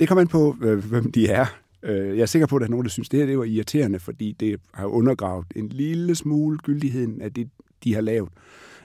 Det 0.01 0.09
kommer 0.09 0.23
an 0.23 0.29
på, 0.29 0.53
hvem 0.89 1.13
de 1.13 1.29
er. 1.29 1.47
Øh, 1.83 2.17
jeg 2.17 2.23
er 2.23 2.27
sikker 2.27 2.47
på, 2.47 2.57
at 2.57 2.61
der 2.61 2.67
er 2.67 2.71
nogen, 2.71 2.85
der 2.85 2.91
synes, 2.91 3.09
det 3.09 3.21
her 3.21 3.27
det 3.27 3.39
var 3.39 3.45
irriterende, 3.45 3.99
fordi 3.99 4.33
det 4.33 4.61
har 4.75 4.87
undergravet 4.87 5.47
en 5.57 5.69
lille 5.69 6.15
smule 6.15 6.59
gyldigheden 6.59 7.23
af 7.23 7.33
det, 7.33 7.51
de 7.85 7.95
har 7.95 8.01
lavet. 8.01 8.29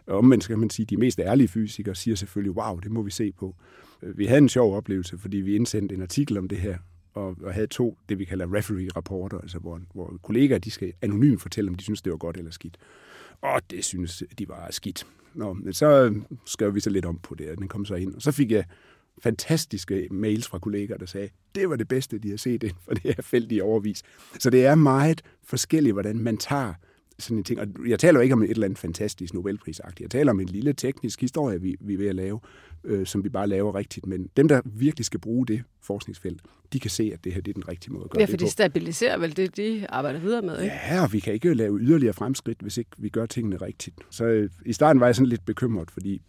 Og 0.08 0.18
omvendt 0.18 0.44
skal 0.44 0.58
man 0.58 0.70
sige, 0.70 0.84
at 0.84 0.90
de 0.90 0.98
mest 0.98 1.20
ærlige 1.20 1.48
fysikere 1.48 1.96
siger 1.96 2.16
selvfølgelig, 2.16 2.52
wow, 2.52 2.80
det 2.80 2.92
må 2.92 3.02
vi 3.02 3.12
se 3.12 3.32
på. 3.32 3.56
Øh, 4.04 4.18
vi 4.18 4.26
havde 4.26 4.42
en 4.42 4.50
sjov 4.50 4.76
oplevelse, 4.76 5.18
fordi 5.18 5.38
vi 5.38 5.56
indsendte 5.56 5.96
en 5.96 6.02
artikel 6.02 6.38
om 6.38 6.48
det 6.48 6.58
her, 6.58 6.78
og, 7.14 7.36
og 7.44 7.54
havde 7.54 7.68
to, 7.68 7.98
det 8.10 8.20
vi 8.20 8.26
kalder 8.26 8.56
referee-rapporter, 8.56 9.38
altså 9.38 9.60
hvor, 9.60 9.82
hvor 9.94 10.20
kollegaer 10.24 10.60
de 10.60 10.72
skal 10.72 10.94
anonymt 11.02 11.42
fortælle, 11.42 11.70
om 11.70 11.76
de 11.76 11.84
synes, 11.84 12.02
det 12.02 12.12
var 12.12 12.18
godt 12.18 12.38
eller 12.38 12.52
skidt. 12.52 12.78
Og 13.42 13.62
det 13.72 13.86
synes 13.86 14.24
de 14.40 14.50
var 14.50 14.68
skidt. 14.72 15.08
Nå, 15.34 15.54
men 15.54 15.74
så 15.74 16.06
øh, 16.06 16.16
skrev 16.46 16.76
vi 16.76 16.80
så 16.80 16.90
lidt 16.90 17.06
om 17.06 17.20
på 17.20 17.36
det, 17.36 17.50
og 17.50 17.58
den 17.58 17.68
kom 17.68 17.86
så 17.86 17.96
ind. 17.96 18.16
Og 18.16 18.22
så 18.22 18.32
fik 18.32 18.52
jeg 18.52 18.64
fantastiske 19.24 20.08
mails 20.12 20.48
fra 20.48 20.60
kolleger, 20.60 20.98
der 20.98 21.06
sagde, 21.06 21.30
det 21.56 21.70
var 21.70 21.76
det 21.76 21.88
bedste, 21.88 22.18
de 22.18 22.30
har 22.30 22.38
set 22.38 22.64
inden 22.64 22.78
for 22.86 22.94
det 22.94 23.04
her 23.04 23.22
felt 23.22 23.52
i 23.52 23.62
overvis. 23.62 24.04
Så 24.40 24.50
det 24.50 24.66
er 24.66 24.76
meget 24.76 25.22
forskelligt, 25.44 25.94
hvordan 25.94 26.20
man 26.20 26.38
tager 26.38 26.74
sådan 27.20 27.38
en 27.38 27.44
ting. 27.44 27.60
Og 27.60 27.68
jeg 27.88 28.00
taler 28.00 28.20
jo 28.20 28.24
ikke 28.24 28.34
om 28.34 28.44
et 28.44 28.50
eller 28.50 28.66
andet 28.66 28.80
fantastisk 28.80 29.34
Nobelprisagtigt. 29.34 30.02
Jeg 30.02 30.12
taler 30.12 30.32
om 30.32 30.40
en 30.40 30.50
lille 30.50 30.74
teknisk 30.74 31.22
historie, 31.22 31.62
vi, 31.62 31.76
vi 31.80 31.94
er 31.94 31.98
ved 31.98 32.08
at 32.08 32.16
lave, 32.16 32.40
øh, 32.84 33.06
som 33.06 33.24
vi 33.24 33.30
bare 33.30 33.48
laver 33.48 33.76
rigtigt. 33.76 34.06
Men 34.06 34.30
dem, 34.38 34.48
der 34.48 34.62
virkelig 34.66 35.06
skal 35.06 35.20
bruge 35.20 35.48
det 35.48 35.64
forskningsfelt, 35.82 36.42
de 36.74 36.80
kan 36.80 36.92
se, 36.92 37.12
at 37.14 37.24
det 37.24 37.34
her 37.34 37.42
det 37.42 37.52
er 37.52 37.54
den 37.54 37.68
rigtige 37.68 37.94
måde 37.94 38.04
at 38.04 38.10
gøre 38.10 38.20
ja, 38.20 38.26
det 38.26 38.30
for 38.30 38.38
de 38.38 38.50
stabiliserer 38.50 39.18
vel 39.18 39.38
det, 39.38 39.58
de 39.58 39.86
arbejder 39.90 40.20
videre 40.20 40.42
med, 40.42 40.62
ikke? 40.62 40.76
Ja, 40.76 41.04
og 41.04 41.14
vi 41.14 41.20
kan 41.20 41.34
ikke 41.34 41.54
lave 41.54 41.80
yderligere 41.80 42.14
fremskridt, 42.14 42.62
hvis 42.62 42.78
ikke 42.78 42.92
vi 42.98 43.10
gør 43.10 43.26
tingene 43.26 43.58
rigtigt. 43.58 43.96
Så 44.10 44.26
øh, 44.26 44.50
i 44.66 44.74
starten 44.74 45.00
var 45.00 45.06
jeg 45.06 45.16
sådan 45.16 45.30
lidt 45.30 45.46
bekymret, 45.46 45.92
fordi 45.92 46.22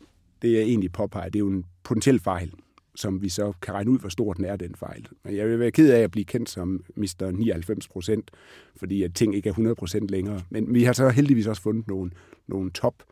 det 0.42 0.52
jeg 0.52 0.60
egentlig 0.60 0.92
påpeger, 0.92 1.24
det 1.24 1.36
er 1.36 1.40
jo 1.40 1.48
en 1.48 1.64
potentiel 1.82 2.20
fejl 2.20 2.52
som 2.98 3.22
vi 3.22 3.28
så 3.28 3.52
kan 3.62 3.74
regne 3.74 3.90
ud, 3.90 3.98
hvor 3.98 4.08
stort 4.08 4.36
den 4.36 4.44
er, 4.44 4.56
den 4.56 4.74
fejl. 4.74 5.08
Men 5.24 5.36
jeg 5.36 5.48
vil 5.48 5.58
være 5.58 5.70
ked 5.70 5.90
af 5.90 6.00
at 6.00 6.10
blive 6.10 6.24
kendt 6.24 6.50
som 6.50 6.84
Mr. 6.96 7.30
99 7.30 7.88
procent, 7.88 8.30
fordi 8.76 9.02
at 9.02 9.14
ting 9.14 9.34
ikke 9.34 9.48
er 9.48 9.52
100 9.52 9.76
procent 9.76 10.10
længere. 10.10 10.42
Men 10.50 10.74
vi 10.74 10.84
har 10.84 10.92
så 10.92 11.08
heldigvis 11.08 11.46
også 11.46 11.62
fundet 11.62 11.88
nogle, 11.88 12.10
nogle 12.46 12.70
top 12.70 13.02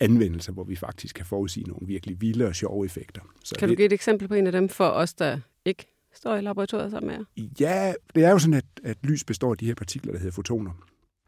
anvendelser, 0.00 0.52
hvor 0.52 0.64
vi 0.64 0.76
faktisk 0.76 1.14
kan 1.14 1.26
forudsige 1.26 1.66
nogle 1.68 1.86
virkelig 1.86 2.20
vilde 2.20 2.46
og 2.46 2.54
sjove 2.54 2.84
effekter. 2.84 3.20
Så 3.44 3.54
kan 3.58 3.68
du 3.68 3.74
give 3.74 3.86
et 3.86 3.92
eksempel 3.92 4.28
på 4.28 4.34
en 4.34 4.46
af 4.46 4.52
dem 4.52 4.68
for 4.68 4.88
os, 4.88 5.14
der 5.14 5.38
ikke 5.64 5.86
står 6.14 6.36
i 6.36 6.40
laboratoriet 6.40 6.90
sammen 6.90 7.06
med 7.06 7.24
jer? 7.36 7.44
Ja, 7.60 7.94
det 8.14 8.24
er 8.24 8.30
jo 8.30 8.38
sådan, 8.38 8.54
at, 8.54 8.64
at 8.84 8.96
lys 9.02 9.24
består 9.24 9.50
af 9.50 9.58
de 9.58 9.66
her 9.66 9.74
partikler, 9.74 10.12
der 10.12 10.18
hedder 10.18 10.32
fotoner. 10.32 10.70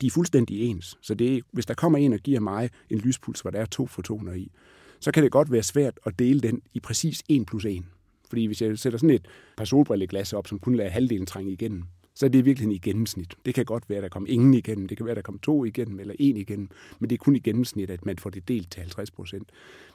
De 0.00 0.07
er 0.07 0.11
fuldstændig 0.11 0.61
ens, 0.61 0.99
så 1.00 1.14
det 1.14 1.45
hvis 1.52 1.66
der 1.66 1.75
kommer 1.75 1.99
en 1.99 2.12
og 2.12 2.19
giver 2.19 2.40
mig 2.40 2.71
en 2.90 2.99
lyspuls, 2.99 3.40
hvor 3.40 3.50
der 3.50 3.61
er 3.61 3.66
to 3.66 3.87
fotoner 3.87 4.33
i, 4.33 4.52
så 5.00 5.12
kan 5.12 5.23
det 5.23 5.33
godt 5.33 5.52
være 5.52 5.62
svært 5.62 6.00
at 6.07 6.19
dele 6.19 6.40
den 6.40 6.62
i 6.75 6.80
præcis 6.80 7.23
1 7.28 7.47
plus 7.47 7.64
1. 7.64 7.85
Fordi 8.28 8.47
hvis 8.47 8.62
jeg 8.62 8.78
sætter 8.78 8.99
sådan 8.99 9.14
et 9.14 9.28
par 9.57 9.64
solbrilleglas 9.64 10.33
op, 10.33 10.47
som 10.47 10.59
kun 10.59 10.75
lader 10.75 10.90
halvdelen 10.90 11.26
trænge 11.26 11.52
igennem, 11.52 11.83
så 12.14 12.26
er 12.26 12.30
det 12.30 12.45
virkelig 12.45 12.75
i 12.75 12.78
gennemsnit. 12.78 13.35
Det 13.47 13.54
kan 13.54 13.64
godt 13.64 13.90
være, 13.90 13.97
at 13.99 14.02
der 14.02 14.09
kommer 14.09 14.28
ingen 14.28 14.54
igennem, 14.54 14.88
det 14.88 14.97
kan 14.97 15.07
være, 15.07 15.11
at 15.11 15.16
der 15.16 15.23
kommer 15.23 15.40
to 15.40 15.64
igennem, 15.64 16.00
eller 16.00 16.14
en 16.19 16.37
igennem, 16.37 16.69
men 16.99 17.11
det 17.11 17.16
er 17.16 17.19
kun 17.19 17.37
i 17.37 17.38
gennemsnit, 17.38 17.90
at 17.90 18.07
man 18.07 18.19
får 18.19 18.30
det 18.30 18.49
delt 18.49 18.71
til 18.71 18.80
50 18.80 19.11
procent. 19.11 19.49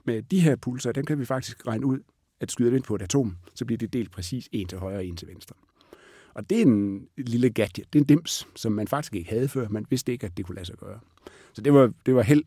Men 0.06 0.24
de 0.32 0.40
her 0.40 0.56
pulser, 0.56 0.92
dem 0.92 1.06
kan 1.06 1.20
vi 1.20 1.26
faktisk 1.26 1.68
regne 1.68 1.86
ud, 1.86 2.00
at 2.40 2.52
skyder 2.52 2.70
vi 2.70 2.76
ind 2.76 2.84
på 2.84 2.96
et 2.96 3.02
atom, 3.02 3.36
så 3.56 3.66
bliver 3.66 3.78
det 3.78 3.94
delt 3.94 4.12
præcis 4.12 4.50
en 4.52 4.68
til 4.68 4.78
højre 4.78 4.98
og 4.98 5.06
en 5.06 5.16
til 5.16 5.28
venstre. 5.28 5.56
Og 6.34 6.50
det 6.50 6.58
er 6.58 6.62
en 6.62 7.08
lille 7.18 7.50
gadget, 7.50 7.94
det 7.94 8.00
er 8.00 8.04
en 8.04 8.08
dims, 8.08 8.48
som 8.56 8.72
man 8.72 8.88
faktisk 8.88 9.16
ikke 9.16 9.30
havde 9.30 9.48
før. 9.48 9.70
Man 9.70 9.86
vidste 9.90 10.12
ikke, 10.12 10.26
at 10.26 10.38
det 10.38 10.46
kunne 10.46 10.56
lade 10.56 10.66
sig 10.66 10.76
gøre. 10.76 11.00
Så 11.54 11.62
det 11.62 11.74
var, 11.74 11.94
det 12.06 12.16
var 12.16 12.22
held, 12.22 12.44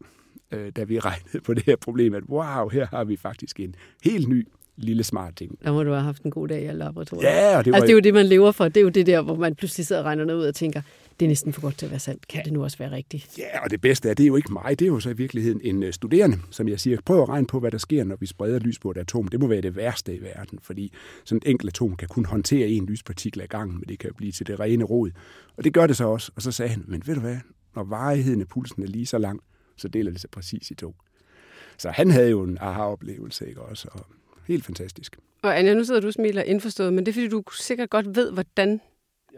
øh, 0.52 0.72
da 0.76 0.84
vi 0.84 0.98
regnede 1.08 1.40
på 1.40 1.54
det 1.54 1.64
her 1.66 1.76
problem, 1.76 2.14
at 2.14 2.22
wow, 2.28 2.68
her 2.68 2.86
har 2.86 3.04
vi 3.04 3.16
faktisk 3.16 3.60
en 3.60 3.74
helt 4.04 4.28
ny 4.28 4.48
lille 4.78 5.04
smart 5.04 5.36
ting. 5.36 5.58
Der 5.64 5.72
må 5.72 5.82
du 5.82 5.90
have 5.90 6.02
haft 6.02 6.22
en 6.22 6.30
god 6.30 6.48
dag 6.48 6.64
i 6.64 6.72
laboratoriet. 6.72 7.22
Ja, 7.22 7.58
og 7.58 7.64
det 7.64 7.70
var... 7.70 7.76
Altså, 7.76 7.86
det 7.86 7.92
er 7.92 7.94
jo 7.94 8.00
det, 8.00 8.14
man 8.14 8.26
lever 8.26 8.52
for. 8.52 8.64
Det 8.64 8.76
er 8.76 8.82
jo 8.82 8.88
det 8.88 9.06
der, 9.06 9.22
hvor 9.22 9.36
man 9.36 9.54
pludselig 9.54 9.86
sidder 9.86 10.02
og 10.02 10.06
regner 10.06 10.24
noget 10.24 10.40
ud 10.40 10.46
og 10.46 10.54
tænker, 10.54 10.82
det 11.20 11.26
er 11.26 11.28
næsten 11.28 11.52
for 11.52 11.60
godt 11.60 11.78
til 11.78 11.86
at 11.86 11.90
være 11.90 12.00
sandt. 12.00 12.28
Kan 12.28 12.44
det 12.44 12.52
nu 12.52 12.62
også 12.62 12.78
være 12.78 12.90
rigtigt? 12.90 13.38
Ja, 13.38 13.64
og 13.64 13.70
det 13.70 13.80
bedste 13.80 14.10
er, 14.10 14.14
det 14.14 14.22
er 14.22 14.26
jo 14.26 14.36
ikke 14.36 14.52
mig. 14.52 14.78
Det 14.78 14.82
er 14.82 14.86
jo 14.86 15.00
så 15.00 15.10
i 15.10 15.16
virkeligheden 15.16 15.60
en 15.64 15.82
øh, 15.82 15.92
studerende, 15.92 16.38
som 16.50 16.68
jeg 16.68 16.80
siger, 16.80 16.98
prøv 17.04 17.22
at 17.22 17.28
regne 17.28 17.46
på, 17.46 17.60
hvad 17.60 17.70
der 17.70 17.78
sker, 17.78 18.04
når 18.04 18.16
vi 18.16 18.26
spreder 18.26 18.58
lys 18.58 18.78
på 18.78 18.90
et 18.90 18.96
atom. 18.96 19.28
Det 19.28 19.40
må 19.40 19.46
være 19.46 19.60
det 19.60 19.76
værste 19.76 20.14
i 20.14 20.22
verden, 20.22 20.58
fordi 20.62 20.92
sådan 21.24 21.40
et 21.44 21.50
enkelt 21.50 21.68
atom 21.68 21.96
kan 21.96 22.08
kun 22.08 22.24
håndtere 22.24 22.68
en 22.68 22.86
lyspartikel 22.86 23.40
ad 23.40 23.46
gangen, 23.46 23.78
men 23.78 23.88
det 23.88 23.98
kan 23.98 24.10
blive 24.16 24.32
til 24.32 24.46
det 24.46 24.60
rene 24.60 24.84
rod. 24.84 25.10
Og 25.56 25.64
det 25.64 25.74
gør 25.74 25.86
det 25.86 25.96
så 25.96 26.04
også. 26.04 26.32
Og 26.36 26.42
så 26.42 26.52
sagde 26.52 26.70
han, 26.70 26.84
men 26.86 27.02
ved 27.06 27.14
du 27.14 27.20
hvad, 27.20 27.36
når 27.76 27.84
varigheden 27.84 28.40
af 28.40 28.48
pulsen 28.48 28.82
er 28.82 28.86
lige 28.86 29.06
så 29.06 29.18
lang, 29.18 29.40
så 29.78 29.88
deler 29.88 30.10
det 30.10 30.20
sig 30.20 30.30
præcis 30.30 30.70
i 30.70 30.74
to. 30.74 30.94
Så 31.78 31.90
han 31.90 32.10
havde 32.10 32.30
jo 32.30 32.42
en 32.42 32.58
aha-oplevelse, 32.60 33.48
ikke 33.48 33.62
også? 33.62 33.88
Og 33.92 34.06
helt 34.46 34.64
fantastisk. 34.64 35.18
Og 35.42 35.58
Anja, 35.58 35.74
nu 35.74 35.84
sidder 35.84 36.00
du 36.00 36.06
og 36.06 36.12
smiler 36.12 36.42
indforstået, 36.42 36.92
men 36.92 37.06
det 37.06 37.12
er 37.12 37.14
fordi, 37.14 37.28
du 37.28 37.42
sikkert 37.52 37.90
godt 37.90 38.16
ved, 38.16 38.32
hvordan, 38.32 38.80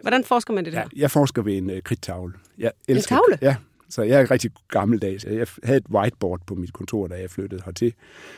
hvordan 0.03 0.25
forsker 0.25 0.55
man 0.55 0.65
det 0.65 0.73
der? 0.73 0.79
Ja, 0.79 0.87
jeg 0.97 1.11
forsker 1.11 1.43
ved 1.43 1.57
en 1.57 1.71
uh, 1.71 1.81
kridtavle. 1.85 2.35
Jeg 2.59 2.73
elsker, 2.89 3.17
en 3.17 3.23
tavle? 3.29 3.39
Ja, 3.43 3.57
så 3.89 4.03
jeg 4.03 4.21
er 4.21 4.31
rigtig 4.31 4.51
gammeldags. 4.69 5.25
Jeg 5.25 5.47
havde 5.63 5.79
et 5.79 5.87
whiteboard 5.91 6.41
på 6.47 6.55
mit 6.55 6.73
kontor, 6.73 7.07
da 7.07 7.15
jeg 7.15 7.31
flyttede 7.31 7.63
hertil. 7.65 7.95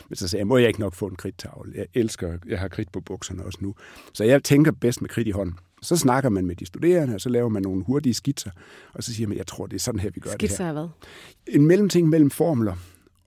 Men 0.09 0.17
så 0.17 0.29
sagde 0.29 0.41
jeg, 0.41 0.47
må 0.47 0.57
jeg 0.57 0.69
ikke 0.69 0.81
nok 0.81 0.95
få 0.95 1.07
en 1.07 1.17
kridtavle? 1.17 1.73
Jeg 1.75 1.87
elsker, 1.95 2.39
jeg 2.47 2.59
har 2.59 2.69
kridt 2.69 2.93
på 2.93 3.01
bukserne 3.01 3.45
også 3.45 3.59
nu. 3.63 3.75
Så 4.13 4.25
jeg 4.25 4.45
tænker 4.45 4.73
bedst 4.73 5.03
med 5.03 5.09
kridt 5.11 5.29
i 5.29 5.31
hånden. 5.31 5.59
Så 5.83 5.97
snakker 5.97 6.31
man 6.31 6.47
med 6.47 6.57
de 6.57 6.67
studerende, 6.67 7.15
og 7.15 7.21
så 7.21 7.29
laver 7.29 7.49
man 7.49 7.63
nogle 7.63 7.85
hurtige 7.85 8.15
skitser, 8.15 8.51
og 8.95 9.03
så 9.03 9.15
siger 9.15 9.29
man, 9.29 9.39
jeg 9.39 9.47
tror, 9.47 9.67
det 9.67 9.77
er 9.77 9.81
sådan 9.81 10.01
her, 10.01 10.11
vi 10.11 10.21
gør 10.21 10.31
skitser 10.31 10.65
det 10.65 10.75
her. 10.75 10.87
Skitser 10.87 10.97
hvad? 11.47 11.57
En 11.61 11.67
mellemting 11.67 12.09
mellem 12.09 12.31
formler 12.31 12.75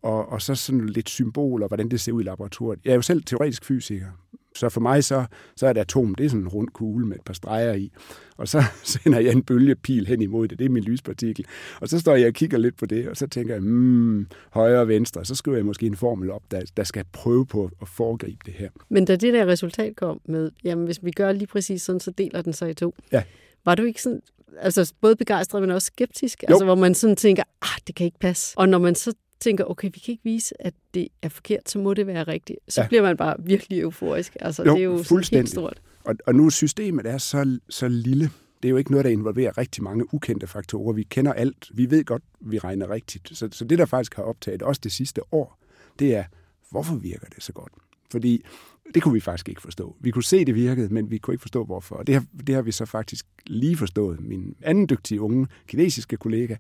og, 0.02 0.30
og 0.30 0.42
så 0.42 0.56
sådan 0.56 0.90
lidt 0.90 1.10
symboler, 1.10 1.68
hvordan 1.68 1.90
det 1.92 2.02
ser 2.02 2.12
ud 2.12 2.22
i 2.22 2.26
laboratoriet. 2.26 2.80
Jeg 2.86 2.92
er 2.92 2.96
jo 2.96 3.02
selv 3.02 3.24
teoretisk 3.24 3.66
fysiker, 3.66 4.08
så 4.56 4.70
for 4.70 4.82
mig 4.82 5.04
så, 5.04 5.26
så 5.56 5.66
er 5.68 5.72
et 5.72 5.78
atom, 5.78 6.16
det 6.16 6.26
er 6.26 6.30
sådan 6.30 6.42
en 6.42 6.48
rund 6.48 6.68
kugle 6.70 7.06
med 7.08 7.16
et 7.16 7.22
par 7.26 7.34
streger 7.34 7.74
i, 7.74 7.92
og 8.38 8.48
så 8.48 8.64
sender 8.84 9.20
jeg 9.20 9.32
en 9.32 9.44
bølgepil 9.44 10.08
hen 10.08 10.22
imod 10.22 10.48
det, 10.48 10.60
det 10.60 10.66
er 10.66 10.70
min 10.70 10.84
lyspartikel, 10.84 11.46
og 11.82 11.90
så 11.90 12.00
står 12.00 12.16
jeg 12.16 12.28
og 12.28 12.34
kigger 12.34 12.58
lidt 12.58 12.78
på 12.78 12.86
det, 12.86 13.10
og 13.10 13.18
så 13.18 13.28
tænker 13.28 13.54
jeg, 13.54 13.62
hmm, 13.62 14.28
højre 14.50 14.80
og 14.80 14.88
venstre, 14.88 15.26
så 15.26 15.36
skriver 15.36 15.58
jeg 15.58 15.66
måske 15.66 15.86
en 15.86 15.96
formel 15.96 16.32
op, 16.32 16.44
der, 16.52 16.62
der 16.78 16.84
skal 16.84 17.04
prøve 17.12 17.46
på 17.46 17.70
at 17.82 17.88
foregribe 17.88 18.40
det 18.46 18.54
her. 18.54 18.70
Men 18.90 19.06
da 19.06 19.16
det 19.16 19.34
der 19.34 19.46
resultat 19.46 19.96
kom 19.96 20.22
med, 20.26 20.52
jamen 20.64 20.86
hvis 20.86 21.00
vi 21.04 21.12
gør 21.12 21.32
lige 21.32 21.48
præcis 21.48 21.82
sådan, 21.82 22.00
så 22.00 22.12
deler 22.12 22.42
den 22.42 22.54
sig 22.54 22.70
i 22.70 22.74
to. 22.74 22.96
Ja. 23.12 23.24
Var 23.66 23.76
du 23.76 23.84
ikke 23.84 24.02
sådan, 24.02 24.22
altså 24.58 24.94
både 25.02 25.16
begejstret, 25.16 25.62
men 25.62 25.72
også 25.72 25.86
skeptisk? 25.86 26.44
Jo. 26.44 26.48
Altså 26.50 26.66
hvor 26.66 26.76
man 26.76 26.96
sådan 26.96 27.16
tænker, 27.16 27.44
ah, 27.62 27.80
det 27.88 27.96
kan 27.96 28.06
ikke 28.06 28.20
passe. 28.20 28.58
Og 28.58 28.70
når 28.70 28.78
man 28.78 28.96
så 28.96 29.14
tænker, 29.46 29.64
okay, 29.64 29.90
vi 29.94 30.00
kan 30.00 30.12
ikke 30.12 30.24
vise, 30.24 30.62
at 30.62 30.74
det 30.94 31.08
er 31.22 31.30
forkert, 31.30 31.70
så 31.70 31.80
må 31.80 31.94
det 31.94 32.08
være 32.08 32.24
rigtigt. 32.24 32.60
Så 32.68 32.82
ja. 32.82 32.88
bliver 32.88 33.02
man 33.02 33.18
bare 33.18 33.36
virkelig 33.40 33.82
euforisk. 33.82 34.38
Altså, 34.40 34.64
jo, 34.64 34.74
det 34.74 34.80
er 34.80 34.84
jo 34.84 35.04
fuldstændig. 35.04 35.40
helt 35.40 35.50
stort. 35.50 35.82
Og, 36.04 36.16
og 36.26 36.36
nu 36.36 36.50
systemet 36.50 37.06
er 37.06 37.18
så, 37.18 37.60
så 37.70 37.88
lille. 37.88 38.30
Det 38.64 38.70
er 38.70 38.70
jo 38.70 38.78
ikke 38.78 38.92
noget, 38.92 39.06
der 39.06 39.12
involverer 39.12 39.58
rigtig 39.58 39.84
mange 39.84 40.14
ukendte 40.14 40.48
faktorer. 40.48 40.94
Vi 40.94 41.04
kender 41.04 41.34
alt. 41.34 41.70
Vi 41.74 41.92
ved 41.92 42.04
godt, 42.06 42.24
vi 42.42 42.60
regner 42.60 42.90
rigtigt. 42.90 43.38
Så, 43.38 43.50
så 43.52 43.66
det, 43.66 43.78
der 43.78 43.86
faktisk 43.86 44.16
har 44.16 44.24
optaget 44.24 44.62
også 44.62 44.82
det 44.84 44.92
sidste 44.92 45.22
år, 45.34 45.60
det 46.00 46.16
er, 46.16 46.24
hvorfor 46.72 46.96
virker 46.96 47.28
det 47.36 47.44
så 47.44 47.54
godt? 47.54 47.72
Fordi 48.12 48.46
det 48.94 49.04
kunne 49.04 49.14
vi 49.14 49.20
faktisk 49.20 49.50
ikke 49.50 49.62
forstå. 49.62 49.96
Vi 50.00 50.12
kunne 50.12 50.24
se, 50.24 50.46
det 50.46 50.56
virkede, 50.56 50.94
men 50.94 51.12
vi 51.12 51.18
kunne 51.18 51.34
ikke 51.34 51.42
forstå, 51.42 51.64
hvorfor. 51.64 51.96
Og 51.96 52.08
det 52.08 52.16
har, 52.16 52.26
det 52.48 52.56
har 52.56 52.62
vi 52.62 52.72
så 52.72 52.86
faktisk 52.86 53.26
lige 53.48 53.78
forstået. 53.78 54.20
Min 54.22 54.56
anden 54.62 54.90
dygtige 54.90 55.22
unge 55.22 55.48
kinesiske 55.68 56.18
kollega, 56.18 56.56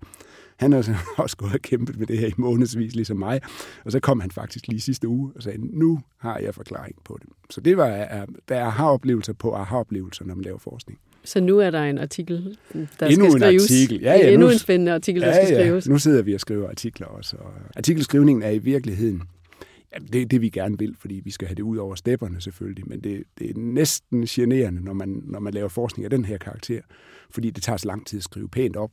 han 0.56 0.72
har 0.72 1.04
også 1.18 1.38
gået 1.38 1.54
og 1.54 1.62
kæmpet 1.62 2.00
med 2.00 2.08
det 2.08 2.18
her 2.18 2.28
i 2.28 2.34
månedsvis, 2.38 2.96
ligesom 2.96 3.18
mig. 3.18 3.42
Og 3.86 3.92
så 3.92 4.00
kom 4.00 4.20
han 4.20 4.32
faktisk 4.32 4.68
lige 4.68 4.82
sidste 4.82 5.08
uge 5.08 5.32
og 5.36 5.44
sagde, 5.44 5.80
nu 5.80 6.00
har 6.18 6.38
jeg 6.38 6.56
forklaring 6.56 6.96
på 7.04 7.18
det. 7.22 7.30
Så 7.50 7.62
det 7.62 7.78
var, 7.78 7.88
der 8.50 8.56
er 8.56 8.66
aha-oplevelser 8.66 9.34
på 9.34 9.54
aha-oplevelser, 9.54 10.26
når 10.26 10.36
man 10.36 10.44
laver 10.44 10.60
forskning. 10.60 11.00
Så 11.24 11.42
nu 11.42 11.60
er 11.60 11.70
der 11.70 11.84
en 11.84 11.98
artikel, 11.98 12.58
der 13.00 13.08
Endnu 13.08 13.30
skal 13.30 13.42
skrives. 13.42 13.72
En 13.72 13.76
artikel. 13.76 14.02
Ja, 14.02 14.14
ja, 14.14 14.32
Endnu 14.32 14.48
nu, 14.48 14.52
en 14.52 14.60
spændende 14.60 14.94
artikel, 14.94 15.22
der 15.22 15.28
ja, 15.28 15.46
skal 15.46 15.58
skrives. 15.58 15.88
Ja. 15.88 15.92
Nu 15.92 15.98
sidder 15.98 16.22
vi 16.24 16.34
og 16.34 16.40
skriver 16.40 16.70
artikler 16.70 17.08
også. 17.08 17.38
Og 17.38 17.54
artikelskrivningen 17.76 18.44
er 18.44 18.50
i 18.50 18.58
virkeligheden 18.58 19.22
det 20.14 20.22
er 20.22 20.26
det, 20.26 20.42
vi 20.42 20.50
gerne 20.50 20.80
vil, 20.80 20.96
fordi 21.00 21.22
vi 21.24 21.32
skal 21.32 21.48
have 21.48 21.56
det 21.56 21.64
ud 21.64 21.78
over 21.78 21.96
stepperne 21.96 22.42
selvfølgelig, 22.42 22.88
men 22.88 23.00
det, 23.00 23.24
det 23.40 23.50
er 23.50 23.54
næsten 23.56 24.26
generende, 24.26 24.84
når 24.84 24.94
man, 24.94 25.22
når 25.24 25.40
man 25.40 25.54
laver 25.54 25.68
forskning 25.68 26.04
af 26.04 26.10
den 26.10 26.26
her 26.26 26.38
karakter, 26.38 26.82
fordi 27.30 27.50
det 27.50 27.64
tager 27.64 27.78
så 27.78 27.88
lang 27.88 28.08
tid 28.08 28.18
at 28.18 28.24
skrive 28.24 28.50
pænt 28.50 28.76
op, 28.76 28.92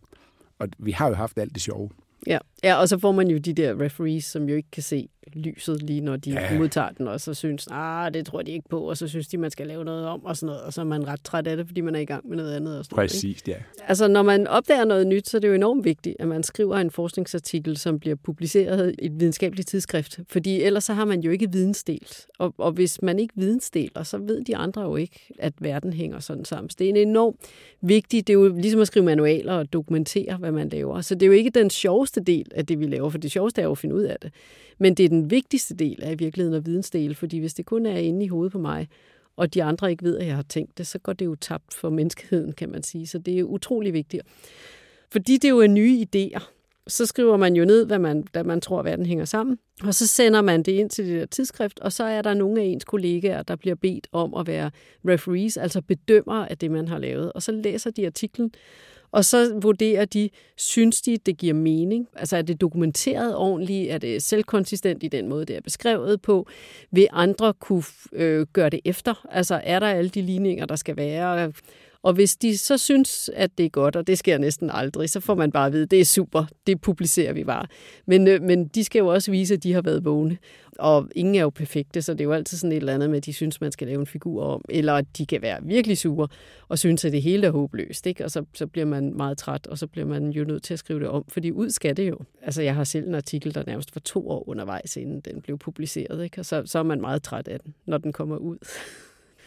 og 0.59 0.69
vi 0.79 0.91
har 0.91 1.09
jo 1.09 1.15
haft 1.15 1.39
alt 1.39 1.55
det 1.55 1.63
sjove. 1.63 1.91
Ja. 2.27 2.39
ja, 2.65 2.75
og 2.75 2.89
så 2.89 2.99
får 2.99 3.13
man 3.13 3.29
jo 3.29 3.39
de 3.39 3.53
der 3.53 3.81
referees, 3.81 4.25
som 4.25 4.49
jo 4.49 4.57
ikke 4.57 4.71
kan 4.71 4.83
se 4.83 5.09
lyset 5.33 5.83
lige 5.83 6.01
når 6.01 6.17
de 6.17 6.31
ja. 6.31 6.59
modtager 6.59 6.89
den, 6.89 7.09
og 7.09 7.21
så 7.21 7.35
synes, 7.35 7.69
ah, 7.71 8.15
det 8.15 8.27
tror 8.27 8.43
de 8.43 8.51
ikke 8.51 8.69
på, 8.69 8.81
og 8.81 8.97
så 8.97 9.09
synes 9.09 9.29
de, 9.29 9.39
man 9.39 9.51
skal 9.51 9.67
lave 9.67 9.85
noget 9.85 10.07
om, 10.07 10.25
og 10.25 10.37
sådan 10.37 10.47
noget, 10.47 10.63
og 10.63 10.73
så 10.73 10.81
er 10.81 10.85
man 10.85 11.09
ret 11.09 11.25
træt 11.25 11.47
af 11.47 11.57
det, 11.57 11.67
fordi 11.67 11.81
man 11.81 11.95
er 11.95 12.01
i 12.01 12.05
gang 12.05 12.29
med 12.29 12.37
noget 12.37 12.57
andet. 12.57 12.79
Og 12.79 12.85
sådan 12.85 12.97
Præcis, 12.97 13.47
noget, 13.47 13.59
ja. 13.59 13.65
Altså, 13.89 14.09
når 14.09 14.23
man 14.23 14.47
opdager 14.47 14.85
noget 14.85 15.07
nyt, 15.07 15.29
så 15.29 15.37
er 15.37 15.41
det 15.41 15.49
jo 15.49 15.55
enormt 15.55 15.85
vigtigt, 15.85 16.17
at 16.19 16.29
man 16.29 16.43
skriver 16.43 16.77
en 16.77 16.91
forskningsartikel, 16.91 17.77
som 17.77 18.01
bliver 18.01 18.17
publiceret 18.17 18.95
i 18.99 19.07
et 19.07 19.21
videnskabeligt 19.21 19.69
tidsskrift, 19.69 20.21
fordi 20.29 20.63
ellers 20.63 20.85
så 20.85 20.95
har 20.95 21.05
man 21.05 21.21
jo 21.21 21.31
ikke 21.31 21.53
vidensdelt. 21.53 22.27
Og, 22.39 22.55
og 22.59 22.73
hvis 22.73 23.03
man 23.03 23.19
ikke 23.19 23.35
vidensdeler, 23.37 24.03
så 24.03 24.19
ved 24.19 24.45
de 24.45 24.57
andre 24.57 24.83
jo 24.83 24.97
ikke, 24.97 25.33
at 25.39 25.53
verden 25.59 25.93
hænger 25.93 26.19
sådan 26.19 26.45
sammen. 26.45 26.71
Så 26.71 26.77
det 26.79 26.85
er 26.85 26.89
en 26.89 26.97
enormt 27.09 27.37
vigtigt, 27.81 28.27
det 28.27 28.33
er 28.33 28.39
jo 28.39 28.49
ligesom 28.49 28.81
at 28.81 28.87
skrive 28.87 29.05
manualer 29.05 29.53
og 29.53 29.73
dokumentere, 29.73 30.37
hvad 30.37 30.53
man 30.53 30.69
laver. 30.69 31.01
Så 31.01 31.15
det 31.15 31.23
er 31.23 31.27
jo 31.27 31.33
ikke 31.33 31.51
den 31.51 31.71
sjoveste 31.71 32.21
del 32.21 32.47
af 32.55 32.67
det, 32.67 32.81
vi 32.81 32.87
laver, 32.87 33.11
for 33.11 33.19
det 33.19 33.31
sjoveste 33.31 33.61
er 33.61 33.65
jo 33.65 33.71
at 33.71 33.79
finde 33.79 33.95
ud 33.95 34.03
af 34.03 34.17
det. 34.23 34.33
Men 34.83 34.95
det 34.95 35.05
er 35.05 35.09
den 35.09 35.31
vigtigste 35.31 35.75
del 35.75 36.03
af 36.03 36.19
virkeligheden 36.19 36.57
og 36.57 36.67
vidensdel, 36.67 37.15
fordi 37.15 37.39
hvis 37.39 37.55
det 37.55 37.67
kun 37.67 37.87
er 37.87 37.97
inde 37.97 38.25
i 38.25 38.29
hovedet 38.29 38.53
på 38.53 38.59
mig, 38.59 38.89
og 39.37 39.55
de 39.55 39.63
andre 39.63 39.91
ikke 39.91 40.05
ved, 40.05 40.19
at 40.19 40.27
jeg 40.27 40.35
har 40.35 40.43
tænkt 40.43 40.79
det, 40.79 40.87
så 40.87 40.99
går 40.99 41.13
det 41.13 41.25
jo 41.25 41.35
tabt 41.35 41.75
for 41.75 41.91
menneskeheden, 41.91 42.53
kan 42.53 42.71
man 42.71 42.83
sige. 42.83 43.07
Så 43.07 43.19
det 43.19 43.39
er 43.39 43.45
utrolig 43.45 43.93
vigtigt. 43.93 44.23
Fordi 45.11 45.37
det 45.37 45.51
jo 45.51 45.59
er 45.59 45.67
nye 45.67 46.07
idéer, 46.07 46.43
så 46.87 47.07
skriver 47.07 47.37
man 47.37 47.57
jo 47.57 47.65
ned, 47.65 47.87
hvad 47.87 47.99
man, 47.99 48.25
hvad 48.33 48.45
man 48.45 48.61
tror, 48.61 48.83
verden 48.83 49.07
hænger 49.07 49.25
sammen. 49.25 49.59
Og 49.83 49.95
så 49.95 50.07
sender 50.07 50.41
man 50.41 50.63
det 50.63 50.73
ind 50.73 50.91
til 50.91 51.07
det 51.07 51.21
der 51.21 51.27
tidsskrift, 51.27 51.81
og 51.81 51.93
så 51.93 52.05
er 52.05 52.23
der 52.23 52.35
nogle 52.35 52.61
af 52.61 52.65
ens 52.65 52.85
kollegaer, 52.85 53.43
der 53.43 53.57
bliver 53.57 53.77
bedt 53.77 54.09
om 54.13 54.35
at 54.35 54.47
være 54.47 54.71
referees, 55.09 55.57
altså 55.57 55.83
bedømmer 55.83 56.47
af 56.47 56.59
det, 56.59 56.71
man 56.71 56.89
har 56.89 56.99
lavet. 56.99 57.33
Og 57.33 57.43
så 57.43 57.53
læser 57.53 57.91
de 57.91 58.07
artiklen, 58.07 58.53
og 59.13 59.25
så 59.25 59.59
vurderer 59.63 60.05
de, 60.05 60.31
synes 60.57 61.03
de, 61.03 61.17
det 61.27 61.37
giver 61.39 61.55
mening? 61.55 62.09
Altså 62.17 62.37
er 62.37 62.43
det 62.43 62.61
dokumenteret 62.61 63.37
ordentligt? 63.37 63.91
Er 63.91 63.99
det 63.99 64.23
selvkonsistent 64.23 65.03
i 65.03 65.09
den 65.09 65.29
måde, 65.29 65.45
det 65.45 65.57
er 65.57 65.61
beskrevet 65.61 66.23
på? 66.23 66.47
Vil 66.91 67.07
andre 67.11 67.55
kunne 67.55 67.83
øh, 68.13 68.47
gøre 68.53 68.71
det 68.71 68.81
efter? 68.85 69.27
Altså 69.31 69.61
er 69.65 69.79
der 69.79 69.87
alle 69.87 70.11
de 70.11 70.23
ligninger, 70.23 70.67
der 70.67 70.77
skal 70.77 70.97
være? 70.97 71.53
Og 72.03 72.13
hvis 72.13 72.37
de 72.37 72.59
så 72.59 72.79
synes, 72.79 73.31
at 73.35 73.59
det 73.59 73.67
er 73.67 73.71
godt, 73.71 73.97
og 73.97 74.07
det 74.07 74.19
sker 74.19 74.39
næsten 74.39 74.71
aldrig, 74.73 75.11
så 75.11 75.21
får 75.21 75.35
man 75.35 75.53
bare 75.53 75.67
at 75.67 75.73
vide, 75.73 75.87
det 75.87 76.01
er 76.01 76.05
super, 76.05 76.45
det 76.67 76.81
publicerer 76.81 77.33
vi 77.33 77.45
bare. 77.45 77.67
Men, 78.07 78.29
øh, 78.29 78.43
men 78.43 78.69
de 78.69 78.85
skal 78.85 78.99
jo 78.99 79.07
også 79.07 79.31
vise, 79.31 79.55
at 79.55 79.63
de 79.63 79.73
har 79.73 79.83
været 79.83 80.05
vågne. 80.05 80.39
Og 80.79 81.09
ingen 81.15 81.35
er 81.35 81.41
jo 81.41 81.51
perfekte, 81.51 82.03
så 82.03 82.13
det 82.13 82.21
er 82.21 82.25
jo 82.25 82.33
altid 82.33 82.57
sådan 82.59 82.73
et 82.73 82.77
eller 82.77 82.95
andet 82.95 83.11
med, 83.11 83.17
at 83.17 83.25
de 83.25 83.33
synes, 83.33 83.61
man 83.61 83.73
skal 83.73 83.87
lave 83.87 84.01
en 84.01 84.07
figur 84.07 84.45
om, 84.45 84.65
eller 84.69 84.93
at 84.93 85.05
de 85.19 85.27
kan 85.27 85.43
være 85.43 85.59
virkelig 85.63 85.99
sure 85.99 86.29
og 86.69 86.79
synes, 86.79 87.05
at 87.05 87.13
det 87.13 87.23
hele 87.23 87.47
er 87.47 87.51
håbløst. 87.51 88.07
Ikke? 88.07 88.25
Og 88.25 88.31
så, 88.31 88.45
så 88.55 88.67
bliver 88.67 88.85
man 88.85 89.17
meget 89.17 89.39
træt, 89.39 89.67
og 89.67 89.79
så 89.79 89.87
bliver 89.87 90.07
man 90.07 90.31
jo 90.31 90.45
nødt 90.45 90.63
til 90.63 90.73
at 90.73 90.79
skrive 90.79 91.01
det 91.01 91.09
om, 91.09 91.25
fordi 91.29 91.51
ud 91.51 91.71
skal 91.71 91.97
det 91.97 92.09
jo. 92.09 92.19
Altså, 92.43 92.63
jeg 92.63 92.75
har 92.75 92.85
selv 92.85 93.09
en 93.09 93.15
artikel, 93.15 93.55
der 93.55 93.63
nærmest 93.67 93.95
var 93.95 94.01
to 94.01 94.29
år 94.29 94.49
undervejs, 94.49 94.97
inden 94.97 95.21
den 95.21 95.43
blev 95.43 95.59
publiceret, 95.59 96.25
ikke? 96.25 96.41
og 96.41 96.47
så, 96.47 96.63
så 96.65 96.79
er 96.79 96.83
man 96.83 97.01
meget 97.01 97.23
træt 97.23 97.49
af 97.49 97.61
den, 97.61 97.75
når 97.87 97.99
den 97.99 98.13
kommer 98.13 98.37
ud. 98.37 98.57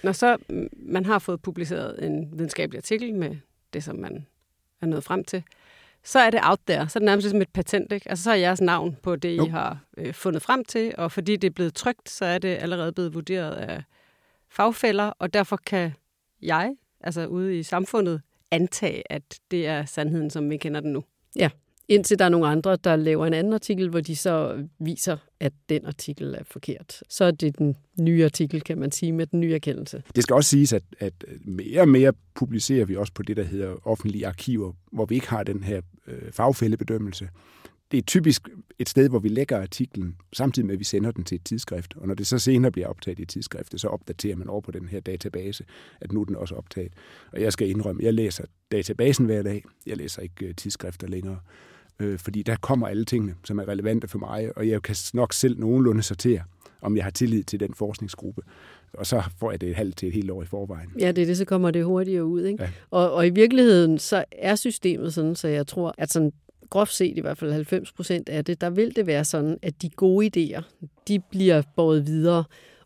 Når 0.05 0.11
så 0.11 0.37
man 0.77 1.05
har 1.05 1.19
fået 1.19 1.41
publiceret 1.41 2.05
en 2.05 2.29
videnskabelig 2.31 2.77
artikel 2.77 3.13
med 3.13 3.35
det, 3.73 3.83
som 3.83 3.95
man 3.95 4.25
er 4.81 4.85
nået 4.85 5.03
frem 5.03 5.23
til, 5.23 5.43
så 6.03 6.19
er 6.19 6.29
det 6.29 6.39
out 6.43 6.59
there. 6.67 6.89
Så 6.89 6.97
er 6.97 6.99
det 6.99 7.05
nærmest 7.05 7.29
som 7.29 7.41
et 7.41 7.49
patent. 7.49 7.91
Ikke? 7.91 8.09
Altså, 8.09 8.23
så 8.23 8.31
er 8.31 8.35
jeres 8.35 8.61
navn 8.61 8.97
på 9.03 9.15
det, 9.15 9.37
jo. 9.37 9.45
I 9.45 9.49
har 9.49 9.77
øh, 9.97 10.13
fundet 10.13 10.41
frem 10.41 10.65
til, 10.65 10.93
og 10.97 11.11
fordi 11.11 11.35
det 11.35 11.47
er 11.47 11.51
blevet 11.51 11.73
trygt, 11.73 12.09
så 12.09 12.25
er 12.25 12.37
det 12.37 12.57
allerede 12.61 12.91
blevet 12.91 13.13
vurderet 13.13 13.51
af 13.51 13.83
fagfælder, 14.49 15.11
og 15.19 15.33
derfor 15.33 15.59
kan 15.65 15.91
jeg, 16.41 16.75
altså 17.01 17.25
ude 17.25 17.59
i 17.59 17.63
samfundet, 17.63 18.21
antage, 18.51 19.11
at 19.11 19.39
det 19.51 19.67
er 19.67 19.85
sandheden, 19.85 20.29
som 20.29 20.49
vi 20.49 20.57
kender 20.57 20.79
den 20.79 20.93
nu. 20.93 21.03
Ja, 21.35 21.49
indtil 21.87 22.19
der 22.19 22.25
er 22.25 22.29
nogle 22.29 22.47
andre, 22.47 22.77
der 22.83 22.95
laver 22.95 23.25
en 23.25 23.33
anden 23.33 23.53
artikel, 23.53 23.89
hvor 23.89 24.01
de 24.01 24.15
så 24.15 24.63
viser, 24.79 25.17
at 25.39 25.53
den 25.69 25.85
artikel 25.85 26.33
er 26.33 26.43
forkert. 26.43 27.03
Så 27.09 27.25
er 27.25 27.31
det 27.31 27.57
den 27.57 27.75
nye 27.99 28.25
artikel, 28.25 28.61
kan 28.61 28.77
man 28.77 28.91
sige, 28.91 29.11
med 29.11 29.27
den 29.27 29.39
nye 29.39 29.53
erkendelse. 29.53 30.03
Det 30.15 30.23
skal 30.23 30.33
også 30.33 30.49
siges, 30.49 30.73
at, 30.73 30.83
at 30.99 31.13
mere 31.45 31.81
og 31.81 31.89
mere 31.89 32.13
publicerer 32.35 32.85
vi 32.85 32.95
også 32.95 33.13
på 33.13 33.23
det, 33.23 33.37
der 33.37 33.43
hedder 33.43 33.87
offentlige 33.87 34.27
arkiver, 34.27 34.73
hvor 34.91 35.05
vi 35.05 35.15
ikke 35.15 35.29
har 35.29 35.43
den 35.43 35.63
her 35.63 35.81
øh, 36.07 36.31
fagfældebedømmelse. 36.31 37.29
Det 37.91 37.97
er 37.97 38.01
typisk 38.01 38.49
et 38.79 38.89
sted, 38.89 39.09
hvor 39.09 39.19
vi 39.19 39.29
lægger 39.29 39.61
artiklen, 39.61 40.15
samtidig 40.33 40.65
med, 40.65 40.73
at 40.73 40.79
vi 40.79 40.83
sender 40.83 41.11
den 41.11 41.23
til 41.23 41.35
et 41.35 41.43
tidsskrift. 41.45 41.93
Og 41.97 42.07
når 42.07 42.15
det 42.15 42.27
så 42.27 42.39
senere 42.39 42.71
bliver 42.71 42.87
optaget 42.87 43.19
i 43.19 43.21
et 43.21 43.29
tidsskrift, 43.29 43.81
så 43.81 43.87
opdaterer 43.87 44.35
man 44.35 44.49
over 44.49 44.61
på 44.61 44.71
den 44.71 44.87
her 44.87 44.99
database, 44.99 45.63
at 46.01 46.11
nu 46.11 46.21
er 46.21 46.25
den 46.25 46.35
også 46.35 46.55
optaget. 46.55 46.93
Og 47.31 47.41
jeg 47.41 47.53
skal 47.53 47.69
indrømme, 47.69 48.03
jeg 48.03 48.13
læser 48.13 48.43
databasen 48.71 49.25
hver 49.25 49.43
dag. 49.43 49.63
Jeg 49.85 49.97
læser 49.97 50.21
ikke 50.21 50.45
øh, 50.45 50.55
tidsskrifter 50.55 51.07
længere 51.07 51.39
øh, 51.99 52.19
fordi 52.19 52.43
der 52.43 52.55
kommer 52.55 52.87
alle 52.87 53.05
tingene, 53.05 53.35
som 53.43 53.59
er 53.59 53.67
relevante 53.67 54.07
for 54.07 54.19
mig, 54.19 54.57
og 54.57 54.67
jeg 54.67 54.81
kan 54.81 54.95
nok 55.13 55.33
selv 55.33 55.59
nogenlunde 55.59 56.03
sortere, 56.03 56.41
om 56.81 56.97
jeg 56.97 57.03
har 57.03 57.11
tillid 57.11 57.43
til 57.43 57.59
den 57.59 57.73
forskningsgruppe. 57.73 58.41
Og 58.93 59.05
så 59.05 59.23
får 59.39 59.51
jeg 59.51 59.61
det 59.61 59.69
et 59.69 59.75
halvt 59.75 59.97
til 59.97 60.07
et 60.07 60.13
helt 60.13 60.31
år 60.31 60.43
i 60.43 60.45
forvejen. 60.45 60.89
Ja, 60.99 61.11
det 61.11 61.21
er 61.21 61.25
det, 61.25 61.37
så 61.37 61.45
kommer 61.45 61.71
det 61.71 61.85
hurtigere 61.85 62.25
ud. 62.25 62.43
Ikke? 62.43 62.63
Ja. 62.63 62.69
Og, 62.91 63.13
og 63.13 63.27
i 63.27 63.29
virkeligheden, 63.29 63.99
så 63.99 64.25
er 64.31 64.55
systemet 64.55 65.13
sådan, 65.13 65.35
så 65.35 65.47
jeg 65.47 65.67
tror, 65.67 65.95
at 65.97 66.11
sådan 66.11 66.31
groft 66.69 66.93
set 66.93 67.17
i 67.17 67.21
hvert 67.21 67.37
fald 67.37 67.51
90 67.51 67.91
procent 67.91 68.29
af 68.29 68.45
det, 68.45 68.61
der 68.61 68.69
vil 68.69 68.95
det 68.95 69.07
være 69.07 69.25
sådan, 69.25 69.57
at 69.61 69.81
de 69.81 69.89
gode 69.89 70.29
idéer, 70.57 70.61
de 71.07 71.19
bliver 71.19 71.61
båret 71.75 72.07
videre, 72.07 72.43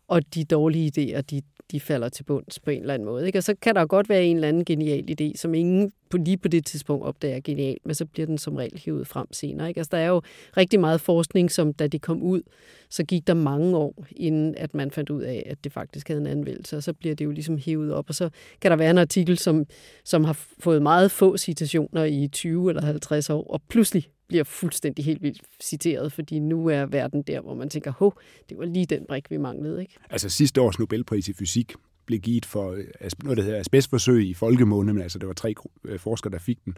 og 0.08 0.34
de 0.34 0.44
dårlige 0.44 0.92
idéer, 0.96 1.20
de 1.20 1.42
de 1.72 1.80
falder 1.80 2.08
til 2.08 2.24
bunds 2.24 2.58
på 2.58 2.70
en 2.70 2.80
eller 2.80 2.94
anden 2.94 3.06
måde. 3.06 3.26
Ikke? 3.26 3.38
Og 3.38 3.42
så 3.42 3.54
kan 3.62 3.74
der 3.74 3.86
godt 3.86 4.08
være 4.08 4.24
en 4.24 4.36
eller 4.36 4.48
anden 4.48 4.64
genial 4.64 5.10
idé, 5.20 5.36
som 5.36 5.54
ingen 5.54 5.92
på, 6.10 6.16
lige 6.16 6.36
på 6.36 6.48
det 6.48 6.66
tidspunkt 6.66 7.06
opdager 7.06 7.40
genial, 7.40 7.76
men 7.84 7.94
så 7.94 8.04
bliver 8.04 8.26
den 8.26 8.38
som 8.38 8.56
regel 8.56 8.80
hævet 8.84 9.06
frem 9.06 9.26
senere. 9.32 9.68
Ikke? 9.68 9.78
Altså, 9.78 9.90
der 9.92 9.98
er 9.98 10.08
jo 10.08 10.22
rigtig 10.56 10.80
meget 10.80 11.00
forskning, 11.00 11.50
som 11.50 11.72
da 11.72 11.86
det 11.86 12.02
kom 12.02 12.22
ud, 12.22 12.42
så 12.90 13.04
gik 13.04 13.26
der 13.26 13.34
mange 13.34 13.76
år, 13.76 14.06
inden 14.16 14.54
at 14.54 14.74
man 14.74 14.90
fandt 14.90 15.10
ud 15.10 15.22
af, 15.22 15.42
at 15.46 15.64
det 15.64 15.72
faktisk 15.72 16.08
havde 16.08 16.20
en 16.20 16.26
anvendelse, 16.26 16.76
og 16.76 16.82
så 16.82 16.92
bliver 16.92 17.14
det 17.14 17.24
jo 17.24 17.30
ligesom 17.30 17.58
hævet 17.58 17.92
op, 17.92 18.04
og 18.08 18.14
så 18.14 18.30
kan 18.60 18.70
der 18.70 18.76
være 18.76 18.90
en 18.90 18.98
artikel, 18.98 19.38
som, 19.38 19.66
som 20.04 20.24
har 20.24 20.44
fået 20.60 20.82
meget 20.82 21.10
få 21.10 21.36
citationer 21.36 22.04
i 22.04 22.28
20 22.28 22.68
eller 22.68 22.82
50 22.82 23.30
år, 23.30 23.50
og 23.52 23.62
pludselig 23.68 24.08
bliver 24.30 24.44
fuldstændig 24.44 25.04
helt 25.04 25.22
vildt 25.22 25.42
citeret, 25.62 26.12
fordi 26.12 26.38
nu 26.38 26.66
er 26.66 26.86
verden 26.86 27.22
der, 27.22 27.40
hvor 27.40 27.54
man 27.54 27.68
tænker, 27.68 27.92
hov, 27.92 28.18
det 28.48 28.58
var 28.58 28.64
lige 28.64 28.86
den 28.86 29.04
brik, 29.08 29.30
vi 29.30 29.36
manglede. 29.36 29.80
Ikke? 29.80 29.94
Altså 30.10 30.28
sidste 30.28 30.60
års 30.60 30.78
Nobelpris 30.78 31.28
i 31.28 31.32
fysik 31.32 31.74
blev 32.06 32.20
givet 32.20 32.46
for 32.46 32.76
noget, 33.24 33.36
der 33.36 33.42
hedder 33.44 33.58
asbestforsøg 33.58 34.28
i 34.28 34.34
folkemåne, 34.34 34.92
men 34.92 35.02
altså 35.02 35.18
der 35.18 35.26
var 35.26 35.32
tre 35.32 35.54
øh, 35.84 35.98
forskere, 35.98 36.32
der 36.32 36.38
fik 36.38 36.64
den. 36.64 36.74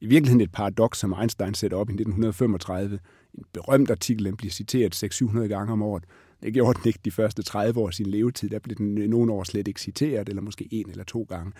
I 0.00 0.06
virkeligheden 0.06 0.40
et 0.40 0.52
paradoks, 0.52 0.98
som 0.98 1.14
Einstein 1.20 1.54
satte 1.54 1.74
op 1.74 1.90
i 1.90 1.92
1935. 1.92 2.98
En 3.34 3.44
berømt 3.52 3.90
artikel, 3.90 4.24
den 4.24 4.36
bliver 4.36 4.50
citeret 4.50 5.04
600-700 5.04 5.38
gange 5.38 5.72
om 5.72 5.82
året. 5.82 6.04
Det 6.42 6.54
gjorde 6.54 6.78
den 6.78 6.88
ikke 6.88 7.00
de 7.04 7.10
første 7.10 7.42
30 7.42 7.80
år 7.80 7.86
af 7.86 7.94
sin 7.94 8.06
levetid. 8.06 8.48
Der 8.48 8.58
blev 8.58 8.76
den 8.76 8.98
øh, 8.98 9.08
nogle 9.08 9.32
år 9.32 9.44
slet 9.44 9.68
ikke 9.68 9.80
citeret, 9.80 10.28
eller 10.28 10.42
måske 10.42 10.68
en 10.70 10.90
eller 10.90 11.04
to 11.04 11.26
gange. 11.28 11.52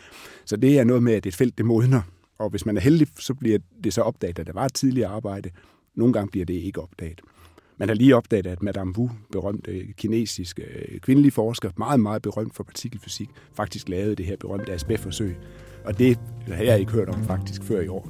Så 0.45 0.57
det 0.57 0.79
er 0.79 0.85
noget 0.85 1.03
med, 1.03 1.15
at 1.15 1.26
et 1.26 1.35
felt 1.35 1.59
det 1.59 1.67
modner, 1.67 2.03
og 2.38 2.50
hvis 2.50 2.66
man 2.66 2.76
er 2.76 2.81
heldig, 2.81 3.09
så 3.19 3.35
bliver 3.35 3.59
det 3.85 3.95
så 3.95 4.02
opdaget, 4.02 4.38
at 4.38 4.47
der 4.47 4.52
var 4.52 4.64
et 4.64 4.75
tidligere 4.75 5.11
arbejde. 5.11 5.50
Nogle 5.95 6.12
gange 6.12 6.31
bliver 6.31 6.47
det 6.47 6.55
ikke 6.55 6.83
opdaget. 6.83 7.21
Man 7.78 7.88
har 7.88 7.95
lige 7.95 8.16
opdaget, 8.16 8.47
at 8.47 8.62
Madame 8.62 8.99
Wu, 8.99 9.11
berømte 9.33 9.71
øh, 9.71 9.93
kinesiske 9.95 10.62
øh, 10.62 10.71
kvindelig 10.75 11.00
kvindelige 11.00 11.33
forsker, 11.33 11.71
meget, 11.76 12.00
meget 12.00 12.23
berømt 12.23 12.55
for 12.55 12.64
partikelfysik, 12.64 13.31
faktisk 13.55 13.88
lavede 13.88 14.16
det 14.16 14.26
her 14.26 14.37
berømte 14.37 14.73
ASB-forsøg. 14.73 15.37
Og 15.85 15.99
det 15.99 16.19
har 16.47 16.64
jeg 16.64 16.81
ikke 16.81 16.93
hørt 16.93 17.09
om 17.09 17.25
faktisk 17.25 17.62
før 17.62 17.81
i 17.81 17.88
år. 17.88 18.09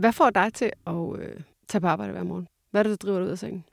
Hvad 0.00 0.12
får 0.12 0.30
dig 0.30 0.54
til 0.54 0.70
at 0.86 1.18
øh, 1.18 1.40
tage 1.68 1.80
på 1.80 1.86
arbejde 1.86 2.12
hver 2.12 2.22
morgen? 2.22 2.46
Hvad 2.70 2.80
er 2.80 2.82
det, 2.82 2.90
der 2.90 3.06
driver 3.06 3.18
dig 3.18 3.26
ud 3.26 3.32
af 3.32 3.38
sengen? 3.38 3.64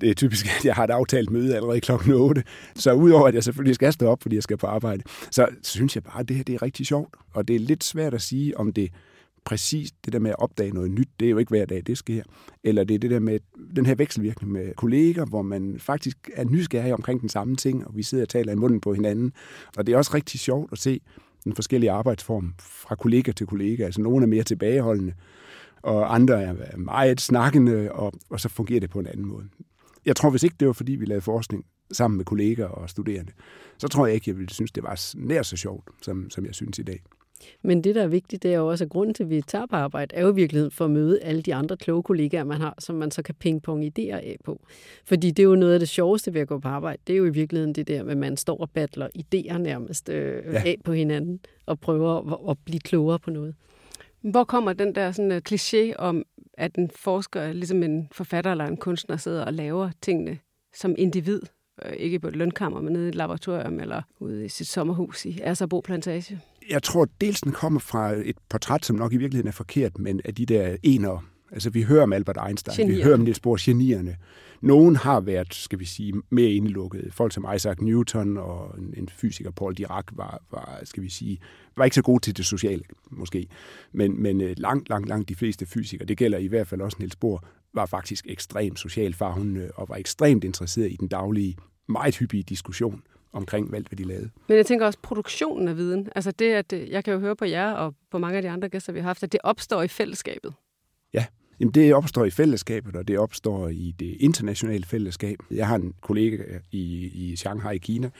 Det 0.00 0.10
er 0.10 0.14
typisk, 0.14 0.46
at 0.46 0.64
jeg 0.64 0.74
har 0.74 0.84
et 0.84 0.90
aftalt 0.90 1.30
møde 1.30 1.56
allerede 1.56 1.80
klokken 1.80 2.12
8. 2.12 2.42
Så 2.74 2.92
udover 2.92 3.28
at 3.28 3.34
jeg 3.34 3.44
selvfølgelig 3.44 3.74
skal 3.74 3.92
stå 3.92 4.06
op, 4.06 4.22
fordi 4.22 4.34
jeg 4.34 4.42
skal 4.42 4.56
på 4.56 4.66
arbejde, 4.66 5.02
så 5.30 5.48
synes 5.62 5.94
jeg 5.94 6.02
bare, 6.02 6.20
at 6.20 6.28
det 6.28 6.36
her 6.36 6.44
det 6.44 6.54
er 6.54 6.62
rigtig 6.62 6.86
sjovt. 6.86 7.14
Og 7.34 7.48
det 7.48 7.56
er 7.56 7.60
lidt 7.60 7.84
svært 7.84 8.14
at 8.14 8.22
sige, 8.22 8.58
om 8.58 8.72
det 8.72 8.90
præcis 9.46 9.92
det 10.04 10.12
der 10.12 10.18
med 10.18 10.30
at 10.30 10.38
opdage 10.38 10.70
noget 10.70 10.90
nyt, 10.90 11.08
det 11.20 11.26
er 11.26 11.30
jo 11.30 11.38
ikke 11.38 11.50
hver 11.50 11.66
dag, 11.66 11.82
det 11.86 11.98
sker. 11.98 12.22
Eller 12.64 12.84
det 12.84 12.94
er 12.94 12.98
det 12.98 13.10
der 13.10 13.18
med 13.18 13.38
den 13.76 13.86
her 13.86 13.94
vekselvirkning 13.94 14.52
med 14.52 14.74
kolleger, 14.74 15.24
hvor 15.24 15.42
man 15.42 15.76
faktisk 15.78 16.30
er 16.34 16.44
nysgerrig 16.44 16.94
omkring 16.94 17.20
den 17.20 17.28
samme 17.28 17.56
ting, 17.56 17.86
og 17.86 17.96
vi 17.96 18.02
sidder 18.02 18.24
og 18.24 18.28
taler 18.28 18.52
i 18.52 18.56
munden 18.56 18.80
på 18.80 18.94
hinanden. 18.94 19.32
Og 19.76 19.86
det 19.86 19.92
er 19.92 19.96
også 19.96 20.10
rigtig 20.14 20.40
sjovt 20.40 20.72
at 20.72 20.78
se 20.78 21.00
den 21.44 21.54
forskellige 21.54 21.90
arbejdsform 21.90 22.54
fra 22.58 22.94
kollega 22.94 23.32
til 23.32 23.46
kollega. 23.46 23.84
Altså 23.84 24.00
nogle 24.00 24.22
er 24.22 24.28
mere 24.28 24.42
tilbageholdende, 24.42 25.12
og 25.82 26.14
andre 26.14 26.42
er 26.42 26.76
meget 26.76 27.20
snakkende, 27.20 27.92
og, 27.92 28.12
og 28.30 28.40
så 28.40 28.48
fungerer 28.48 28.80
det 28.80 28.90
på 28.90 28.98
en 28.98 29.06
anden 29.06 29.26
måde. 29.26 29.44
Jeg 30.06 30.16
tror, 30.16 30.30
hvis 30.30 30.42
ikke 30.42 30.56
det 30.60 30.66
var, 30.66 30.72
fordi 30.72 30.92
vi 30.92 31.04
lavede 31.04 31.22
forskning 31.22 31.64
sammen 31.92 32.16
med 32.16 32.24
kolleger 32.24 32.66
og 32.66 32.90
studerende, 32.90 33.32
så 33.78 33.88
tror 33.88 34.06
jeg 34.06 34.14
ikke, 34.14 34.30
jeg 34.30 34.38
ville 34.38 34.54
synes, 34.54 34.72
det 34.72 34.82
var 34.82 35.14
nær 35.16 35.42
så 35.42 35.56
sjovt, 35.56 35.84
som, 36.02 36.30
som 36.30 36.46
jeg 36.46 36.54
synes 36.54 36.78
i 36.78 36.82
dag. 36.82 37.02
Men 37.62 37.84
det, 37.84 37.94
der 37.94 38.02
er 38.02 38.06
vigtigt, 38.06 38.42
det 38.42 38.52
er 38.52 38.58
jo 38.58 38.68
også, 38.68 38.84
at 38.84 38.90
grunden 38.90 39.14
til, 39.14 39.22
at 39.22 39.30
vi 39.30 39.42
tager 39.42 39.66
på 39.66 39.76
arbejde, 39.76 40.14
er 40.14 40.22
jo 40.22 40.32
i 40.32 40.34
virkeligheden 40.34 40.70
for 40.70 40.84
at 40.84 40.90
møde 40.90 41.20
alle 41.22 41.42
de 41.42 41.54
andre 41.54 41.76
kloge 41.76 42.02
kollegaer, 42.02 42.44
man 42.44 42.60
har, 42.60 42.74
som 42.78 42.96
man 42.96 43.10
så 43.10 43.22
kan 43.22 43.34
pingpong 43.34 43.84
idéer 43.84 44.14
af 44.14 44.36
på. 44.44 44.60
Fordi 45.04 45.30
det 45.30 45.42
er 45.42 45.46
jo 45.46 45.54
noget 45.54 45.72
af 45.72 45.78
det 45.78 45.88
sjoveste 45.88 46.34
ved 46.34 46.40
at 46.40 46.48
gå 46.48 46.58
på 46.58 46.68
arbejde. 46.68 47.02
Det 47.06 47.12
er 47.12 47.16
jo 47.16 47.24
i 47.24 47.30
virkeligheden 47.30 47.74
det 47.74 47.88
der 47.88 48.02
med, 48.02 48.12
at 48.12 48.18
man 48.18 48.36
står 48.36 48.60
og 48.60 48.70
battler 48.70 49.08
idéer 49.18 49.58
nærmest 49.58 50.08
øh, 50.08 50.44
ja. 50.52 50.62
af 50.66 50.76
på 50.84 50.92
hinanden, 50.92 51.40
og 51.66 51.80
prøver 51.80 52.32
at, 52.32 52.50
at 52.50 52.56
blive 52.64 52.80
klogere 52.80 53.18
på 53.18 53.30
noget. 53.30 53.54
Hvor 54.20 54.44
kommer 54.44 54.72
den 54.72 54.94
der 54.94 55.12
sådan, 55.12 55.32
uh, 55.32 55.38
kliché 55.50 55.96
om, 55.96 56.24
at 56.56 56.74
en 56.74 56.90
forsker, 56.90 57.52
ligesom 57.52 57.82
en 57.82 58.08
forfatter 58.12 58.50
eller 58.50 58.66
en 58.66 58.76
kunstner, 58.76 59.16
sidder 59.16 59.44
og 59.44 59.52
laver 59.52 59.90
tingene 60.02 60.38
som 60.74 60.94
individ? 60.98 61.40
Øh, 61.84 61.92
ikke 61.92 62.20
på 62.20 62.28
et 62.28 62.36
lønkammer, 62.36 62.80
men 62.80 62.92
nede 62.92 63.06
i 63.06 63.08
et 63.08 63.14
laboratorium 63.14 63.80
eller 63.80 64.02
ude 64.20 64.44
i 64.44 64.48
sit 64.48 64.66
sommerhus 64.66 65.24
i 65.24 65.40
Asserbo 65.42 65.80
Plantage? 65.80 66.40
Jeg 66.70 66.82
tror, 66.82 67.08
dels 67.20 67.40
den 67.40 67.52
kommer 67.52 67.80
fra 67.80 68.12
et 68.12 68.36
portræt, 68.48 68.84
som 68.84 68.96
nok 68.96 69.12
i 69.12 69.16
virkeligheden 69.16 69.48
er 69.48 69.52
forkert, 69.52 69.98
men 69.98 70.20
af 70.24 70.34
de 70.34 70.46
der 70.46 70.76
enere. 70.82 71.22
Altså, 71.52 71.70
vi 71.70 71.82
hører 71.82 72.02
om 72.02 72.12
Albert 72.12 72.38
Einstein, 72.46 72.76
Genier. 72.76 72.96
vi 72.96 73.02
hører 73.02 73.14
om 73.14 73.20
Niels 73.20 73.40
Bohr, 73.40 73.56
genierne. 73.60 74.16
Nogen 74.60 74.96
har 74.96 75.20
været, 75.20 75.54
skal 75.54 75.78
vi 75.78 75.84
sige, 75.84 76.12
mere 76.30 76.50
indelukket. 76.50 77.14
Folk 77.14 77.32
som 77.32 77.46
Isaac 77.56 77.76
Newton 77.80 78.36
og 78.36 78.74
en, 78.78 78.94
en 78.96 79.08
fysiker, 79.08 79.50
Paul 79.50 79.74
Dirac, 79.74 80.04
var, 80.12 80.42
var, 80.50 80.80
skal 80.84 81.02
vi 81.02 81.10
sige, 81.10 81.38
var 81.76 81.84
ikke 81.84 81.94
så 81.94 82.02
gode 82.02 82.22
til 82.22 82.36
det 82.36 82.46
sociale, 82.46 82.82
måske. 83.10 83.46
Men, 83.92 84.22
men 84.22 84.40
øh, 84.40 84.54
langt, 84.56 84.88
langt, 84.88 85.08
langt 85.08 85.28
de 85.28 85.34
fleste 85.34 85.66
fysikere, 85.66 86.06
det 86.06 86.18
gælder 86.18 86.38
i 86.38 86.46
hvert 86.46 86.68
fald 86.68 86.80
også 86.80 86.96
Niels 87.00 87.16
Bohr, 87.16 87.44
var 87.74 87.86
faktisk 87.86 88.26
ekstremt 88.28 88.78
socialt 88.78 89.16
farvende 89.16 89.70
og 89.74 89.88
var 89.88 89.96
ekstremt 89.96 90.44
interesseret 90.44 90.92
i 90.92 90.96
den 90.96 91.08
daglige, 91.08 91.56
meget 91.88 92.16
hyppige 92.16 92.42
diskussion 92.42 93.02
omkring 93.32 93.74
alt, 93.74 93.88
hvad 93.88 93.96
de 93.96 94.04
lavede. 94.04 94.30
Men 94.48 94.56
jeg 94.56 94.66
tænker 94.66 94.86
også 94.86 94.98
produktionen 95.02 95.68
af 95.68 95.76
viden. 95.76 96.08
Altså 96.14 96.30
det, 96.30 96.52
at 96.52 96.72
øh, 96.72 96.90
jeg 96.90 97.04
kan 97.04 97.14
jo 97.14 97.20
høre 97.20 97.36
på 97.36 97.44
jer 97.44 97.72
og 97.72 97.94
på 98.10 98.18
mange 98.18 98.36
af 98.36 98.42
de 98.42 98.50
andre 98.50 98.68
gæster, 98.68 98.92
vi 98.92 98.98
har 98.98 99.06
haft, 99.06 99.22
at 99.22 99.32
det 99.32 99.40
opstår 99.44 99.82
i 99.82 99.88
fællesskabet. 99.88 100.54
Jamen, 101.60 101.72
det 101.72 101.94
opstår 101.94 102.24
i 102.24 102.30
fællesskabet, 102.30 102.96
og 102.96 103.08
det 103.08 103.18
opstår 103.18 103.68
i 103.68 103.94
det 103.98 104.16
internationale 104.20 104.84
fællesskab. 104.84 105.38
Jeg 105.50 105.66
har 105.68 105.76
en 105.76 105.94
kollega 106.00 106.42
i, 106.72 107.10
i 107.14 107.36
Shanghai 107.36 107.74
i 107.74 107.78
Kina, 107.78 108.10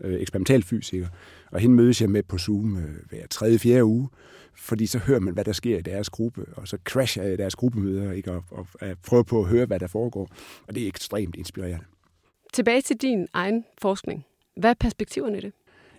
øh, 0.00 0.20
eksperimentalfysiker, 0.20 1.08
og 1.50 1.60
hende 1.60 1.76
mødes 1.76 2.00
jeg 2.00 2.10
med 2.10 2.22
på 2.22 2.38
Zoom 2.38 2.76
øh, 2.76 3.08
hver 3.08 3.26
tredje, 3.26 3.58
fjerde 3.58 3.84
uge, 3.84 4.08
fordi 4.56 4.86
så 4.86 4.98
hører 4.98 5.20
man, 5.20 5.34
hvad 5.34 5.44
der 5.44 5.52
sker 5.52 5.78
i 5.78 5.82
deres 5.82 6.10
gruppe, 6.10 6.46
og 6.56 6.68
så 6.68 6.78
crasher 6.84 7.22
jeg 7.22 7.32
i 7.32 7.36
deres 7.36 7.56
gruppemøder, 7.56 8.12
ikke? 8.12 8.32
Og, 8.32 8.44
og, 8.50 8.66
og 8.80 8.88
prøver 9.06 9.22
på 9.22 9.40
at 9.40 9.48
høre, 9.48 9.66
hvad 9.66 9.80
der 9.80 9.86
foregår. 9.86 10.28
Og 10.68 10.74
det 10.74 10.82
er 10.82 10.88
ekstremt 10.88 11.36
inspirerende. 11.36 11.84
Tilbage 12.52 12.80
til 12.80 12.96
din 12.96 13.26
egen 13.32 13.64
forskning. 13.78 14.24
Hvad 14.56 14.70
er 14.70 14.74
perspektiverne 14.74 15.38
i 15.38 15.40
det? 15.40 15.52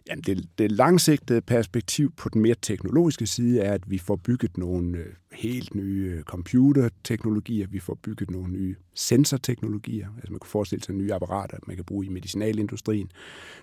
Jamen, 0.09 0.23
det, 0.23 0.49
det 0.57 0.71
langsigtede 0.71 1.41
perspektiv 1.41 2.11
på 2.17 2.29
den 2.29 2.41
mere 2.41 2.55
teknologiske 2.61 3.27
side 3.27 3.61
er, 3.61 3.73
at 3.73 3.89
vi 3.91 3.97
får 3.97 4.15
bygget 4.15 4.57
nogle 4.57 4.97
øh, 4.97 5.05
helt 5.31 5.75
nye 5.75 6.13
øh, 6.17 6.23
computerteknologier, 6.23 7.67
vi 7.67 7.79
får 7.79 7.95
bygget 8.03 8.31
nogle 8.31 8.51
nye 8.51 8.75
sensorteknologier, 8.93 10.07
altså 10.15 10.31
man 10.31 10.39
kan 10.39 10.49
forestille 10.49 10.83
sig 10.83 10.95
nye 10.95 11.13
apparater, 11.13 11.57
man 11.67 11.75
kan 11.75 11.85
bruge 11.85 12.05
i 12.05 12.09
medicinalindustrien, 12.09 13.11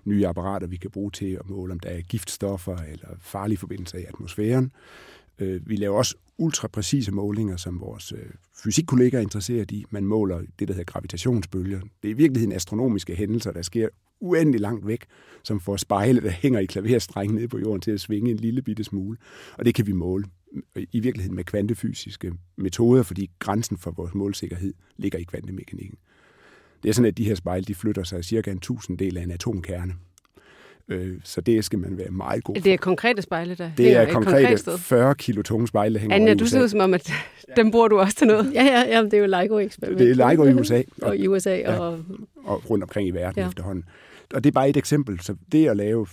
nye 0.04 0.26
apparater, 0.26 0.66
vi 0.66 0.76
kan 0.76 0.90
bruge 0.90 1.10
til 1.10 1.32
at 1.32 1.48
måle, 1.48 1.72
om 1.72 1.80
der 1.80 1.88
er 1.88 2.00
giftstoffer 2.00 2.76
eller 2.76 3.08
farlige 3.20 3.58
forbindelser 3.58 3.98
i 3.98 4.04
atmosfæren. 4.04 4.72
Øh, 5.38 5.68
vi 5.68 5.76
laver 5.76 5.98
også 5.98 6.16
ultrapræcise 6.42 7.12
målinger, 7.12 7.56
som 7.56 7.80
vores 7.80 8.12
øh, 8.12 8.30
fysikkollegaer 8.64 9.18
er 9.18 9.22
interesseret 9.22 9.70
i. 9.70 9.84
Man 9.90 10.04
måler 10.04 10.38
det, 10.58 10.68
der 10.68 10.74
hedder 10.74 10.92
gravitationsbølger. 10.92 11.80
Det 11.80 12.08
er 12.08 12.14
i 12.14 12.16
virkeligheden 12.16 12.52
astronomiske 12.52 13.14
hændelser, 13.14 13.52
der 13.52 13.62
sker 13.62 13.88
uendelig 14.20 14.60
langt 14.60 14.86
væk, 14.86 15.04
som 15.44 15.60
får 15.60 15.76
spejle, 15.76 16.20
der 16.20 16.30
hænger 16.30 16.60
i 16.60 16.66
klaverstrengen 16.66 17.34
nede 17.34 17.48
på 17.48 17.58
jorden 17.58 17.80
til 17.80 17.90
at 17.90 18.00
svinge 18.00 18.30
en 18.30 18.36
lille 18.36 18.62
bitte 18.62 18.84
smule. 18.84 19.18
Og 19.58 19.64
det 19.64 19.74
kan 19.74 19.86
vi 19.86 19.92
måle 19.92 20.24
i 20.92 21.00
virkeligheden 21.00 21.36
med 21.36 21.44
kvantefysiske 21.44 22.32
metoder, 22.56 23.02
fordi 23.02 23.30
grænsen 23.38 23.78
for 23.78 23.90
vores 23.90 24.14
målsikkerhed 24.14 24.74
ligger 24.96 25.18
i 25.18 25.22
kvantemekanikken. 25.22 25.98
Det 26.82 26.88
er 26.88 26.92
sådan, 26.92 27.08
at 27.08 27.18
de 27.18 27.24
her 27.24 27.34
spejle 27.34 27.64
de 27.64 27.74
flytter 27.74 28.02
sig 28.02 28.24
cirka 28.24 28.50
en 28.50 28.58
tusinddel 28.58 29.16
af 29.16 29.22
en 29.22 29.30
atomkerne. 29.30 29.94
Øh, 30.88 31.16
så 31.24 31.40
det 31.40 31.64
skal 31.64 31.78
man 31.78 31.98
være 31.98 32.10
meget 32.10 32.44
god 32.44 32.56
for. 32.56 32.62
Det 32.62 32.72
er 32.72 32.76
konkrete 32.76 33.22
spejle, 33.22 33.54
der 33.54 33.70
Det 33.76 33.96
er 33.96 34.12
konkrete 34.12 34.64
konkret 34.64 34.80
40 34.80 35.14
kilo 35.14 35.42
tunge 35.42 35.68
spejle, 35.68 35.94
der 35.94 36.00
hænger 36.00 36.16
Anja, 36.16 36.34
du 36.34 36.46
ser 36.46 36.62
ud 36.62 36.68
som 36.68 36.80
om, 36.80 36.94
at 36.94 37.12
dem 37.56 37.70
bruger 37.70 37.88
du 37.88 37.98
også 37.98 38.16
til 38.16 38.26
noget. 38.26 38.52
Ja, 38.54 38.64
ja, 38.64 38.96
ja 38.96 39.02
det 39.02 39.14
er 39.14 39.18
jo 39.18 39.26
LIGO-eksperiment. 39.26 39.98
Det 39.98 40.20
er 40.20 40.30
LIGO 40.30 40.44
i 40.44 40.52
USA. 40.54 40.82
Og, 41.02 41.08
og 41.08 41.16
i 41.16 41.28
USA. 41.28 41.50
Og, 41.50 41.58
ja, 41.58 41.78
og 42.44 42.70
rundt 42.70 42.84
omkring 42.84 43.08
i 43.08 43.10
verden 43.10 43.42
ja. 43.42 43.48
efterhånden. 43.48 43.84
Og 44.34 44.44
det 44.44 44.50
er 44.50 44.52
bare 44.52 44.68
et 44.68 44.76
eksempel. 44.76 45.20
Så 45.20 45.34
det 45.52 45.68
at 45.68 45.76
lave 45.76 46.06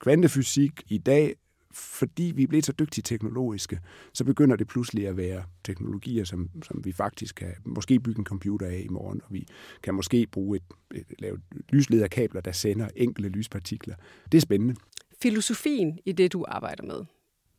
kvantefysik 0.00 0.72
i 0.88 0.98
dag, 0.98 1.34
fordi 1.72 2.32
vi 2.36 2.42
er 2.42 2.46
blevet 2.46 2.66
så 2.66 2.72
dygtige 2.72 3.02
teknologiske, 3.02 3.80
så 4.12 4.24
begynder 4.24 4.56
det 4.56 4.66
pludselig 4.66 5.08
at 5.08 5.16
være 5.16 5.44
teknologier, 5.64 6.24
som, 6.24 6.50
som 6.62 6.84
vi 6.84 6.92
faktisk 6.92 7.34
kan 7.34 7.54
måske 7.64 8.00
bygge 8.00 8.18
en 8.18 8.24
computer 8.24 8.66
af 8.66 8.82
i 8.84 8.88
morgen, 8.88 9.20
og 9.24 9.34
vi 9.34 9.46
kan 9.82 9.94
måske 9.94 10.26
bruge 10.26 10.56
et, 10.56 10.62
et, 10.94 11.04
lave 11.18 11.40
lyslederkabler, 11.68 12.40
der 12.40 12.52
sender 12.52 12.88
enkelte 12.96 13.28
lyspartikler. 13.28 13.94
Det 14.32 14.38
er 14.38 14.42
spændende. 14.42 14.74
Filosofien 15.22 15.98
i 16.06 16.12
det, 16.12 16.32
du 16.32 16.44
arbejder 16.48 16.82
med, 16.82 17.04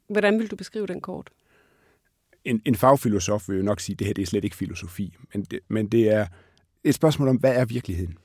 hvordan 0.09 0.39
vil 0.39 0.51
du 0.51 0.55
beskrive 0.55 0.87
den 0.87 1.01
kort? 1.01 1.29
En, 2.45 2.61
en 2.65 2.75
fagfilosof 2.75 3.49
vil 3.49 3.57
jo 3.57 3.63
nok 3.63 3.79
sige, 3.79 3.93
at 3.93 3.99
det 3.99 4.07
her 4.07 4.13
det 4.13 4.21
er 4.21 4.25
slet 4.25 4.43
ikke 4.43 4.55
filosofi, 4.55 5.17
men 5.33 5.43
det, 5.43 5.59
men 5.67 5.87
det 5.87 6.09
er 6.13 6.27
et 6.83 6.95
spørgsmål 6.95 7.27
om, 7.27 7.35
hvad 7.35 7.55
er 7.55 7.65
virkeligheden? 7.65 8.17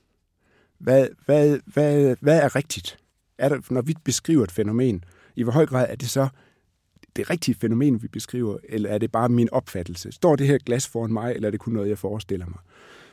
Hvad, 0.79 1.09
hvad, 1.25 1.59
hvad, 1.67 2.17
hvad 2.21 2.43
er 2.43 2.57
rigtigt? 2.57 2.99
Er 3.39 3.49
der, 3.49 3.61
når 3.71 3.83
vi 3.83 3.95
beskriver 4.05 4.45
et 4.45 4.53
fænomen, 4.53 5.05
i 5.37 5.43
hvor 5.43 5.53
høj 5.53 5.67
grad 5.67 5.87
er 5.89 5.97
det 5.97 6.11
så 6.11 6.29
det 7.17 7.31
rigtige 7.31 7.55
fænomen, 7.55 8.03
vi 8.03 8.09
beskriver, 8.09 8.59
eller 8.69 8.91
er 8.91 8.99
det 8.99 9.13
bare 9.13 9.29
min 9.29 9.49
opfattelse? 9.53 10.13
Står 10.13 10.37
det 10.37 10.47
her 10.47 10.59
glas 10.59 10.89
foran 10.89 11.13
mig, 11.13 11.35
eller 11.35 11.49
er 11.49 11.51
det 11.51 11.61
kun 11.61 11.73
noget, 11.73 11.89
jeg 11.89 11.99
forestiller 11.99 12.47
mig? 12.47 12.59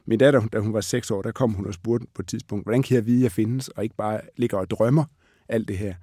Min 0.05 0.19
datter, 0.19 0.47
da 0.47 0.59
hun 0.59 0.73
var 0.73 0.81
seks 0.81 1.11
år, 1.11 1.21
der 1.21 1.31
kom 1.31 1.53
hun 1.53 1.67
og 1.67 1.73
spurgte 1.73 2.07
på 2.13 2.21
et 2.21 2.27
tidspunkt, 2.27 2.65
hvordan 2.65 2.83
kan 2.83 2.95
jeg 2.95 3.05
vide, 3.05 3.17
at 3.17 3.23
jeg 3.23 3.31
findes, 3.31 3.67
og 3.67 3.83
ikke 3.83 3.95
bare 3.95 4.21
ligger 4.37 4.57
og 4.57 4.69
drømmer 4.69 5.03
alt 5.49 5.67
det 5.67 5.77
her? 5.77 5.93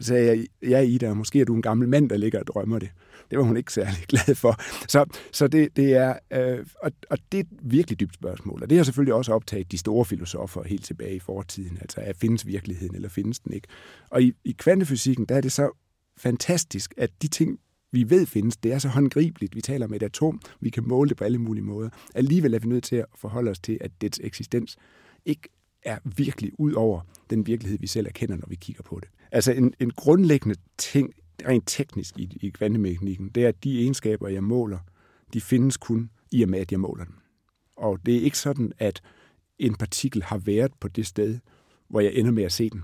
Så 0.00 0.06
sagde 0.06 0.26
jeg, 0.26 0.46
ja 0.62 0.80
Ida, 0.80 1.14
måske 1.14 1.40
er 1.40 1.44
du 1.44 1.54
en 1.54 1.62
gammel 1.62 1.88
mand, 1.88 2.10
der 2.10 2.16
ligger 2.16 2.40
og 2.40 2.46
drømmer 2.46 2.78
det. 2.78 2.90
Det 3.30 3.38
var 3.38 3.44
hun 3.44 3.56
ikke 3.56 3.72
særlig 3.72 4.04
glad 4.12 4.34
for. 4.34 4.60
Så, 4.88 5.04
så 5.32 5.48
det, 5.48 5.76
det 5.76 5.94
er, 5.94 6.18
øh, 6.32 6.66
og, 6.82 6.92
og 7.10 7.18
det 7.32 7.38
er 7.38 7.42
et 7.42 7.58
virkelig 7.62 8.00
dybt 8.00 8.14
spørgsmål. 8.14 8.62
Og 8.62 8.70
det 8.70 8.78
har 8.78 8.84
selvfølgelig 8.84 9.14
også 9.14 9.32
optaget 9.32 9.72
de 9.72 9.78
store 9.78 10.04
filosofer 10.04 10.62
helt 10.62 10.84
tilbage 10.84 11.16
i 11.16 11.18
fortiden. 11.18 11.78
Altså, 11.80 12.00
er 12.00 12.12
findes 12.12 12.46
virkeligheden, 12.46 12.94
eller 12.94 13.08
findes 13.08 13.38
den 13.38 13.52
ikke? 13.52 13.68
Og 14.10 14.22
i, 14.22 14.32
i 14.44 14.52
kvantefysikken, 14.58 15.24
der 15.24 15.34
er 15.34 15.40
det 15.40 15.52
så 15.52 15.70
fantastisk, 16.18 16.94
at 16.96 17.10
de 17.22 17.28
ting, 17.28 17.58
vi 17.92 18.10
ved 18.10 18.26
findes, 18.26 18.56
det 18.56 18.72
er 18.72 18.78
så 18.78 18.88
håndgribeligt. 18.88 19.56
Vi 19.56 19.60
taler 19.60 19.86
om 19.86 19.94
et 19.94 20.02
atom, 20.02 20.40
vi 20.60 20.70
kan 20.70 20.88
måle 20.88 21.08
det 21.08 21.16
på 21.16 21.24
alle 21.24 21.38
mulige 21.38 21.64
måder. 21.64 21.88
Alligevel 22.14 22.54
er 22.54 22.58
vi 22.58 22.68
nødt 22.68 22.84
til 22.84 22.96
at 22.96 23.06
forholde 23.14 23.50
os 23.50 23.58
til, 23.58 23.78
at 23.80 23.90
dets 24.00 24.20
eksistens 24.24 24.76
ikke 25.24 25.48
er 25.86 25.98
virkelig 26.16 26.52
ud 26.58 26.72
over 26.72 27.00
den 27.30 27.46
virkelighed, 27.46 27.78
vi 27.78 27.86
selv 27.86 28.06
erkender, 28.06 28.36
når 28.36 28.46
vi 28.48 28.54
kigger 28.54 28.82
på 28.82 29.00
det. 29.00 29.08
Altså 29.32 29.52
en, 29.52 29.74
en 29.80 29.90
grundlæggende 29.90 30.56
ting, 30.78 31.14
rent 31.46 31.64
teknisk 31.66 32.18
i, 32.18 32.38
i 32.42 32.48
kvantemekanikken, 32.48 33.28
det 33.28 33.44
er, 33.44 33.48
at 33.48 33.64
de 33.64 33.80
egenskaber, 33.80 34.28
jeg 34.28 34.44
måler, 34.44 34.78
de 35.32 35.40
findes 35.40 35.76
kun 35.76 36.10
i 36.30 36.42
og 36.42 36.48
med, 36.48 36.58
at 36.58 36.72
jeg 36.72 36.80
måler 36.80 37.04
dem. 37.04 37.14
Og 37.76 38.06
det 38.06 38.16
er 38.16 38.20
ikke 38.20 38.38
sådan, 38.38 38.72
at 38.78 39.02
en 39.58 39.74
partikel 39.74 40.22
har 40.22 40.38
været 40.38 40.72
på 40.80 40.88
det 40.88 41.06
sted, 41.06 41.38
hvor 41.88 42.00
jeg 42.00 42.12
ender 42.14 42.32
med 42.32 42.44
at 42.44 42.52
se 42.52 42.70
den. 42.70 42.82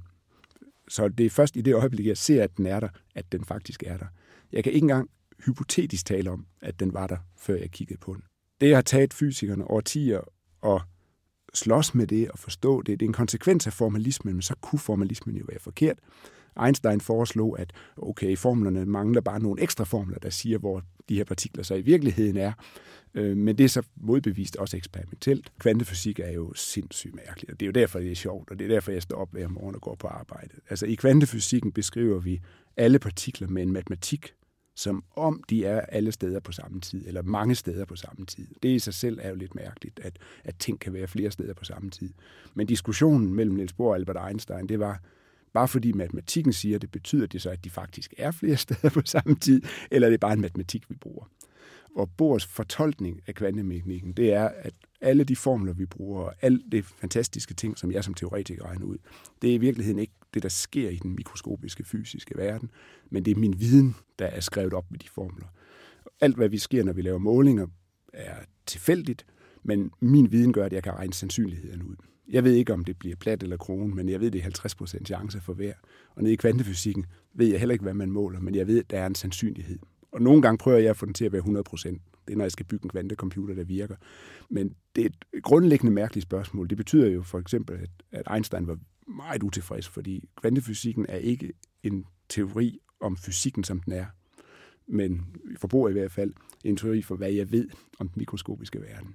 Så 0.88 1.08
det 1.08 1.26
er 1.26 1.30
først 1.30 1.56
i 1.56 1.60
det 1.60 1.74
øjeblik, 1.74 2.06
jeg 2.06 2.16
ser, 2.16 2.44
at 2.44 2.56
den 2.56 2.66
er 2.66 2.80
der, 2.80 2.88
at 3.14 3.32
den 3.32 3.44
faktisk 3.44 3.82
er 3.86 3.96
der. 3.96 4.06
Jeg 4.52 4.64
kan 4.64 4.72
ikke 4.72 4.84
engang 4.84 5.10
hypotetisk 5.46 6.06
tale 6.06 6.30
om, 6.30 6.46
at 6.62 6.80
den 6.80 6.92
var 6.92 7.06
der, 7.06 7.18
før 7.36 7.54
jeg 7.54 7.70
kiggede 7.70 8.00
på 8.00 8.14
den. 8.14 8.22
Det 8.60 8.74
har 8.74 8.82
taget 8.82 9.14
fysikerne 9.14 9.70
årtier 9.70 10.20
at 10.64 10.82
slås 11.54 11.94
med 11.94 12.06
det 12.06 12.30
og 12.30 12.38
forstå 12.38 12.82
det. 12.82 13.00
Det 13.00 13.06
er 13.06 13.08
en 13.08 13.12
konsekvens 13.12 13.66
af 13.66 13.72
formalismen, 13.72 14.34
men 14.34 14.42
så 14.42 14.54
kunne 14.60 14.78
formalismen 14.78 15.36
jo 15.36 15.44
være 15.48 15.58
forkert. 15.60 15.98
Einstein 16.64 17.00
foreslog, 17.00 17.60
at 17.60 17.72
okay, 17.96 18.36
formlerne 18.36 18.86
mangler 18.86 19.20
bare 19.20 19.40
nogle 19.40 19.62
ekstra 19.62 19.84
formler, 19.84 20.18
der 20.18 20.30
siger, 20.30 20.58
hvor 20.58 20.82
de 21.08 21.16
her 21.16 21.24
partikler 21.24 21.62
så 21.62 21.74
i 21.74 21.80
virkeligheden 21.80 22.36
er. 22.36 22.52
Øh, 23.14 23.36
men 23.36 23.58
det 23.58 23.64
er 23.64 23.68
så 23.68 23.82
modbevist 23.96 24.56
også 24.56 24.76
eksperimentelt. 24.76 25.52
Kvantefysik 25.58 26.18
er 26.18 26.30
jo 26.30 26.54
sindssygt 26.54 27.14
mærkeligt, 27.14 27.52
og 27.52 27.60
det 27.60 27.66
er 27.66 27.68
jo 27.68 27.72
derfor, 27.72 27.98
det 27.98 28.10
er 28.10 28.14
sjovt, 28.14 28.50
og 28.50 28.58
det 28.58 28.64
er 28.64 28.68
derfor, 28.68 28.92
jeg 28.92 29.02
står 29.02 29.16
op 29.16 29.32
hver 29.32 29.48
morgen 29.48 29.74
og 29.74 29.80
går 29.80 29.94
på 29.94 30.06
arbejde. 30.06 30.54
Altså 30.70 30.86
i 30.86 30.94
kvantefysikken 30.94 31.72
beskriver 31.72 32.20
vi 32.20 32.40
alle 32.76 32.98
partikler 32.98 33.48
med 33.48 33.62
en 33.62 33.72
matematik, 33.72 34.34
som 34.74 35.04
om 35.16 35.42
de 35.50 35.64
er 35.64 35.80
alle 35.80 36.12
steder 36.12 36.40
på 36.40 36.52
samme 36.52 36.80
tid, 36.80 37.06
eller 37.06 37.22
mange 37.22 37.54
steder 37.54 37.84
på 37.84 37.96
samme 37.96 38.26
tid. 38.26 38.46
Det 38.62 38.68
i 38.68 38.78
sig 38.78 38.94
selv 38.94 39.18
er 39.22 39.28
jo 39.28 39.34
lidt 39.34 39.54
mærkeligt, 39.54 40.00
at, 40.02 40.18
at 40.44 40.56
ting 40.58 40.80
kan 40.80 40.92
være 40.92 41.08
flere 41.08 41.30
steder 41.30 41.54
på 41.54 41.64
samme 41.64 41.90
tid. 41.90 42.12
Men 42.54 42.66
diskussionen 42.66 43.34
mellem 43.34 43.56
Niels 43.56 43.72
Bohr 43.72 43.88
og 43.88 43.94
Albert 43.94 44.28
Einstein, 44.28 44.68
det 44.68 44.78
var, 44.78 45.00
bare 45.52 45.68
fordi 45.68 45.92
matematikken 45.92 46.52
siger 46.52 46.78
det, 46.78 46.90
betyder 46.90 47.26
det 47.26 47.42
så, 47.42 47.50
at 47.50 47.64
de 47.64 47.70
faktisk 47.70 48.14
er 48.18 48.30
flere 48.30 48.56
steder 48.66 48.90
på 48.90 49.02
samme 49.04 49.34
tid, 49.34 49.62
eller 49.90 50.08
er 50.08 50.10
det 50.10 50.20
bare 50.20 50.32
en 50.32 50.40
matematik, 50.40 50.90
vi 50.90 50.94
bruger? 50.94 51.24
Og 51.96 52.10
Bohrs 52.16 52.46
fortolkning 52.46 53.20
af 53.26 53.34
kvantemekanikken, 53.34 54.12
det 54.12 54.32
er, 54.32 54.48
at 54.48 54.74
alle 55.00 55.24
de 55.24 55.36
formler, 55.36 55.72
vi 55.72 55.86
bruger, 55.86 56.22
og 56.22 56.34
alle 56.42 56.62
de 56.72 56.82
fantastiske 56.82 57.54
ting, 57.54 57.78
som 57.78 57.92
jeg 57.92 58.04
som 58.04 58.14
teoretiker 58.14 58.64
regner 58.64 58.86
ud, 58.86 58.98
det 59.42 59.50
er 59.50 59.54
i 59.54 59.58
virkeligheden 59.58 59.98
ikke 59.98 60.12
det, 60.34 60.42
der 60.42 60.48
sker 60.48 60.90
i 60.90 60.96
den 60.96 61.16
mikroskopiske 61.16 61.84
fysiske 61.84 62.36
verden, 62.36 62.70
men 63.10 63.24
det 63.24 63.30
er 63.30 63.40
min 63.40 63.60
viden, 63.60 63.96
der 64.18 64.26
er 64.26 64.40
skrevet 64.40 64.72
op 64.72 64.90
med 64.90 64.98
de 64.98 65.08
formler. 65.08 65.46
Alt, 66.20 66.36
hvad 66.36 66.48
vi 66.48 66.58
sker, 66.58 66.84
når 66.84 66.92
vi 66.92 67.02
laver 67.02 67.18
målinger, 67.18 67.66
er 68.12 68.36
tilfældigt, 68.66 69.26
men 69.62 69.90
min 70.00 70.32
viden 70.32 70.52
gør, 70.52 70.64
at 70.64 70.72
jeg 70.72 70.82
kan 70.82 70.92
regne 70.92 71.14
sandsynligheden 71.14 71.82
ud. 71.82 71.96
Jeg 72.28 72.44
ved 72.44 72.52
ikke, 72.52 72.72
om 72.72 72.84
det 72.84 72.98
bliver 72.98 73.16
plat 73.16 73.42
eller 73.42 73.56
krone, 73.56 73.94
men 73.94 74.08
jeg 74.08 74.20
ved, 74.20 74.30
det 74.30 74.44
er 74.44 74.68
50% 75.00 75.04
chance 75.04 75.40
for 75.40 75.52
hver. 75.52 75.72
Og 76.14 76.22
nede 76.22 76.32
i 76.32 76.36
kvantefysikken 76.36 77.06
ved 77.34 77.46
jeg 77.46 77.58
heller 77.58 77.72
ikke, 77.72 77.82
hvad 77.82 77.94
man 77.94 78.10
måler, 78.10 78.40
men 78.40 78.54
jeg 78.54 78.66
ved, 78.66 78.78
at 78.78 78.90
der 78.90 78.98
er 78.98 79.06
en 79.06 79.14
sandsynlighed. 79.14 79.78
Og 80.12 80.22
nogle 80.22 80.42
gange 80.42 80.58
prøver 80.58 80.78
jeg 80.78 80.90
at 80.90 80.96
få 80.96 81.06
den 81.06 81.14
til 81.14 81.24
at 81.24 81.32
være 81.32 81.42
100%. 81.42 81.98
Det 82.26 82.32
er, 82.32 82.36
når 82.36 82.44
jeg 82.44 82.52
skal 82.52 82.66
bygge 82.66 82.84
en 82.84 82.90
kvantecomputer, 82.90 83.54
der 83.54 83.64
virker. 83.64 83.96
Men 84.50 84.74
det 84.96 85.04
er 85.04 85.08
et 85.34 85.42
grundlæggende 85.42 85.92
mærkeligt 85.92 86.22
spørgsmål. 86.22 86.70
Det 86.70 86.76
betyder 86.76 87.08
jo 87.08 87.22
for 87.22 87.38
eksempel, 87.38 87.88
at 88.12 88.28
Einstein 88.34 88.66
var 88.66 88.78
meget 89.06 89.42
utilfreds, 89.42 89.88
fordi 89.88 90.28
kvantefysikken 90.40 91.06
er 91.08 91.16
ikke 91.16 91.52
en 91.82 92.04
teori 92.28 92.78
om 93.00 93.16
fysikken, 93.16 93.64
som 93.64 93.80
den 93.80 93.92
er, 93.92 94.06
men 94.86 95.26
forbruger 95.56 95.88
i 95.88 95.92
hvert 95.92 96.12
fald 96.12 96.32
en 96.64 96.76
teori 96.76 97.02
for, 97.02 97.16
hvad 97.16 97.30
jeg 97.30 97.52
ved 97.52 97.68
om 97.98 98.08
den 98.08 98.20
mikroskopiske 98.20 98.80
verden. 98.80 99.14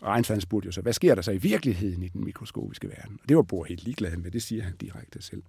Og 0.00 0.14
Einstein 0.14 0.40
spurgte 0.40 0.66
jo 0.66 0.72
så, 0.72 0.80
hvad 0.80 0.92
sker 0.92 1.14
der 1.14 1.22
så 1.22 1.32
i 1.32 1.38
virkeligheden 1.38 2.02
i 2.02 2.08
den 2.08 2.24
mikroskopiske 2.24 2.88
verden? 2.88 3.18
Og 3.22 3.28
det 3.28 3.36
var 3.36 3.42
Bohr 3.42 3.64
helt 3.64 3.84
ligeglad 3.84 4.16
med, 4.16 4.30
det 4.30 4.42
siger 4.42 4.62
han 4.62 4.76
direkte 4.76 5.22
selv. 5.22 5.42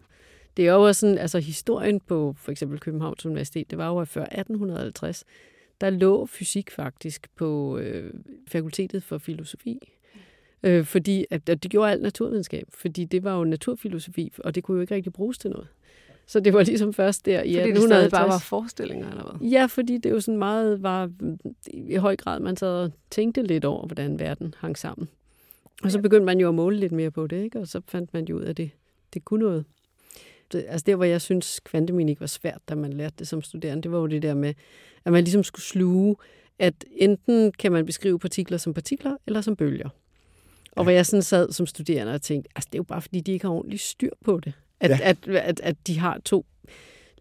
Det 0.57 0.67
er 0.67 0.73
jo 0.73 0.81
også 0.81 0.99
sådan, 0.99 1.17
altså 1.17 1.39
historien 1.39 1.99
på 1.99 2.35
for 2.37 2.51
eksempel 2.51 2.79
Københavns 2.79 3.25
Universitet, 3.25 3.69
det 3.69 3.77
var 3.77 3.87
jo 3.87 4.05
før 4.05 4.23
1850, 4.23 5.25
der 5.81 5.89
lå 5.89 6.25
fysik 6.25 6.71
faktisk 6.71 7.27
på 7.35 7.77
øh, 7.77 8.13
fakultetet 8.47 9.03
for 9.03 9.17
filosofi. 9.17 9.98
Øh, 10.63 10.85
fordi 10.85 11.25
at, 11.29 11.49
at 11.49 11.63
det 11.63 11.71
gjorde 11.71 11.91
alt 11.91 12.01
naturvidenskab, 12.01 12.67
fordi 12.69 13.05
det 13.05 13.23
var 13.23 13.37
jo 13.37 13.43
naturfilosofi, 13.43 14.33
og 14.37 14.55
det 14.55 14.63
kunne 14.63 14.75
jo 14.75 14.81
ikke 14.81 14.95
rigtig 14.95 15.13
bruges 15.13 15.37
til 15.37 15.49
noget. 15.49 15.67
Så 16.27 16.39
det 16.39 16.53
var 16.53 16.63
ligesom 16.63 16.93
først 16.93 17.25
der 17.25 17.41
i 17.43 17.53
Fordi 17.53 17.69
1850. 17.69 18.03
det 18.03 18.11
bare 18.11 18.27
var 18.27 18.39
forestillinger, 18.39 19.09
eller 19.09 19.23
hvad? 19.23 19.49
Ja, 19.49 19.65
fordi 19.65 19.97
det 19.97 20.09
jo 20.09 20.19
sådan 20.19 20.37
meget 20.37 20.83
var 20.83 21.09
i 21.67 21.95
høj 21.95 22.15
grad, 22.15 22.39
man 22.39 22.57
sad 22.57 22.83
og 22.83 22.91
tænkte 23.09 23.41
lidt 23.41 23.65
over, 23.65 23.85
hvordan 23.85 24.19
verden 24.19 24.53
hang 24.57 24.77
sammen. 24.77 25.09
Og 25.83 25.91
så 25.91 26.01
begyndte 26.01 26.25
man 26.25 26.39
jo 26.39 26.49
at 26.49 26.55
måle 26.55 26.77
lidt 26.77 26.91
mere 26.91 27.11
på 27.11 27.27
det, 27.27 27.43
ikke? 27.43 27.59
og 27.59 27.67
så 27.67 27.81
fandt 27.87 28.13
man 28.13 28.25
jo 28.25 28.37
ud 28.37 28.41
af, 28.41 28.49
at 28.49 28.57
det, 28.57 28.71
det 29.13 29.25
kunne 29.25 29.45
noget. 29.45 29.65
Det, 30.51 30.65
altså 30.67 30.83
der, 30.87 30.95
hvor 30.95 31.05
jeg 31.05 31.21
synes, 31.21 31.59
kvantemekanik 31.59 32.19
var 32.19 32.27
svært, 32.27 32.61
da 32.69 32.75
man 32.75 32.93
lærte 32.93 33.15
det 33.19 33.27
som 33.27 33.41
studerende, 33.41 33.83
det 33.83 33.91
var 33.91 33.97
jo 33.97 34.07
det 34.07 34.21
der 34.21 34.33
med, 34.33 34.53
at 35.05 35.11
man 35.11 35.23
ligesom 35.23 35.43
skulle 35.43 35.63
sluge, 35.63 36.15
at 36.59 36.85
enten 36.91 37.51
kan 37.51 37.71
man 37.71 37.85
beskrive 37.85 38.19
partikler 38.19 38.57
som 38.57 38.73
partikler, 38.73 39.17
eller 39.27 39.41
som 39.41 39.55
bølger. 39.55 39.89
Og 40.71 40.84
hvor 40.84 40.91
jeg 40.91 41.05
sådan 41.05 41.23
sad 41.23 41.51
som 41.51 41.65
studerende 41.65 42.13
og 42.13 42.21
tænkte, 42.21 42.49
altså 42.55 42.67
det 42.71 42.75
er 42.75 42.79
jo 42.79 42.84
bare 42.84 43.01
fordi, 43.01 43.19
de 43.19 43.32
ikke 43.32 43.45
har 43.45 43.53
ordentligt 43.53 43.82
styr 43.82 44.12
på 44.25 44.39
det. 44.39 44.53
At, 44.79 44.89
ja. 44.89 44.99
at, 45.01 45.17
at, 45.27 45.60
at 45.63 45.88
de 45.88 45.99
har 45.99 46.19
to 46.25 46.45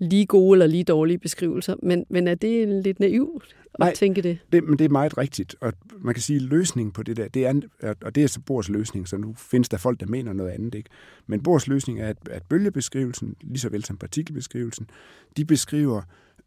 lige 0.01 0.27
gode 0.27 0.55
eller 0.55 0.67
lige 0.67 0.85
dårlige 0.85 1.19
beskrivelser. 1.19 1.77
Men, 1.83 2.07
men 2.09 2.29
er 2.29 2.35
det 2.35 2.83
lidt 2.83 3.01
naivt 3.01 3.57
at 3.75 3.79
Nej, 3.79 3.95
tænke 3.95 4.23
det? 4.23 4.39
det? 4.53 4.65
men 4.65 4.79
det 4.79 4.85
er 4.85 4.89
meget 4.89 5.19
rigtigt. 5.19 5.57
Og 5.61 5.73
man 5.99 6.15
kan 6.15 6.23
sige, 6.23 6.37
at 6.37 6.43
løsningen 6.43 6.93
på 6.93 7.03
det 7.03 7.17
der, 7.17 7.29
det 7.29 7.47
er, 7.47 7.95
og 8.03 8.15
det 8.15 8.25
er 8.25 8.29
så 8.29 8.41
Bors 8.41 8.69
løsning, 8.69 9.09
så 9.09 9.17
nu 9.17 9.35
findes 9.35 9.69
der 9.69 9.77
folk, 9.77 10.01
der 10.01 10.07
mener 10.07 10.33
noget 10.33 10.51
andet. 10.51 10.75
Ikke? 10.75 10.91
Men 11.27 11.43
Bors 11.43 11.67
løsning 11.67 12.01
er, 12.01 12.09
at, 12.09 12.17
at 12.31 12.43
bølgebeskrivelsen, 12.43 13.37
lige 13.41 13.59
så 13.59 13.69
vel 13.69 13.85
som 13.85 13.97
partikelbeskrivelsen, 13.97 14.91
de 15.37 15.45
beskriver 15.45 16.03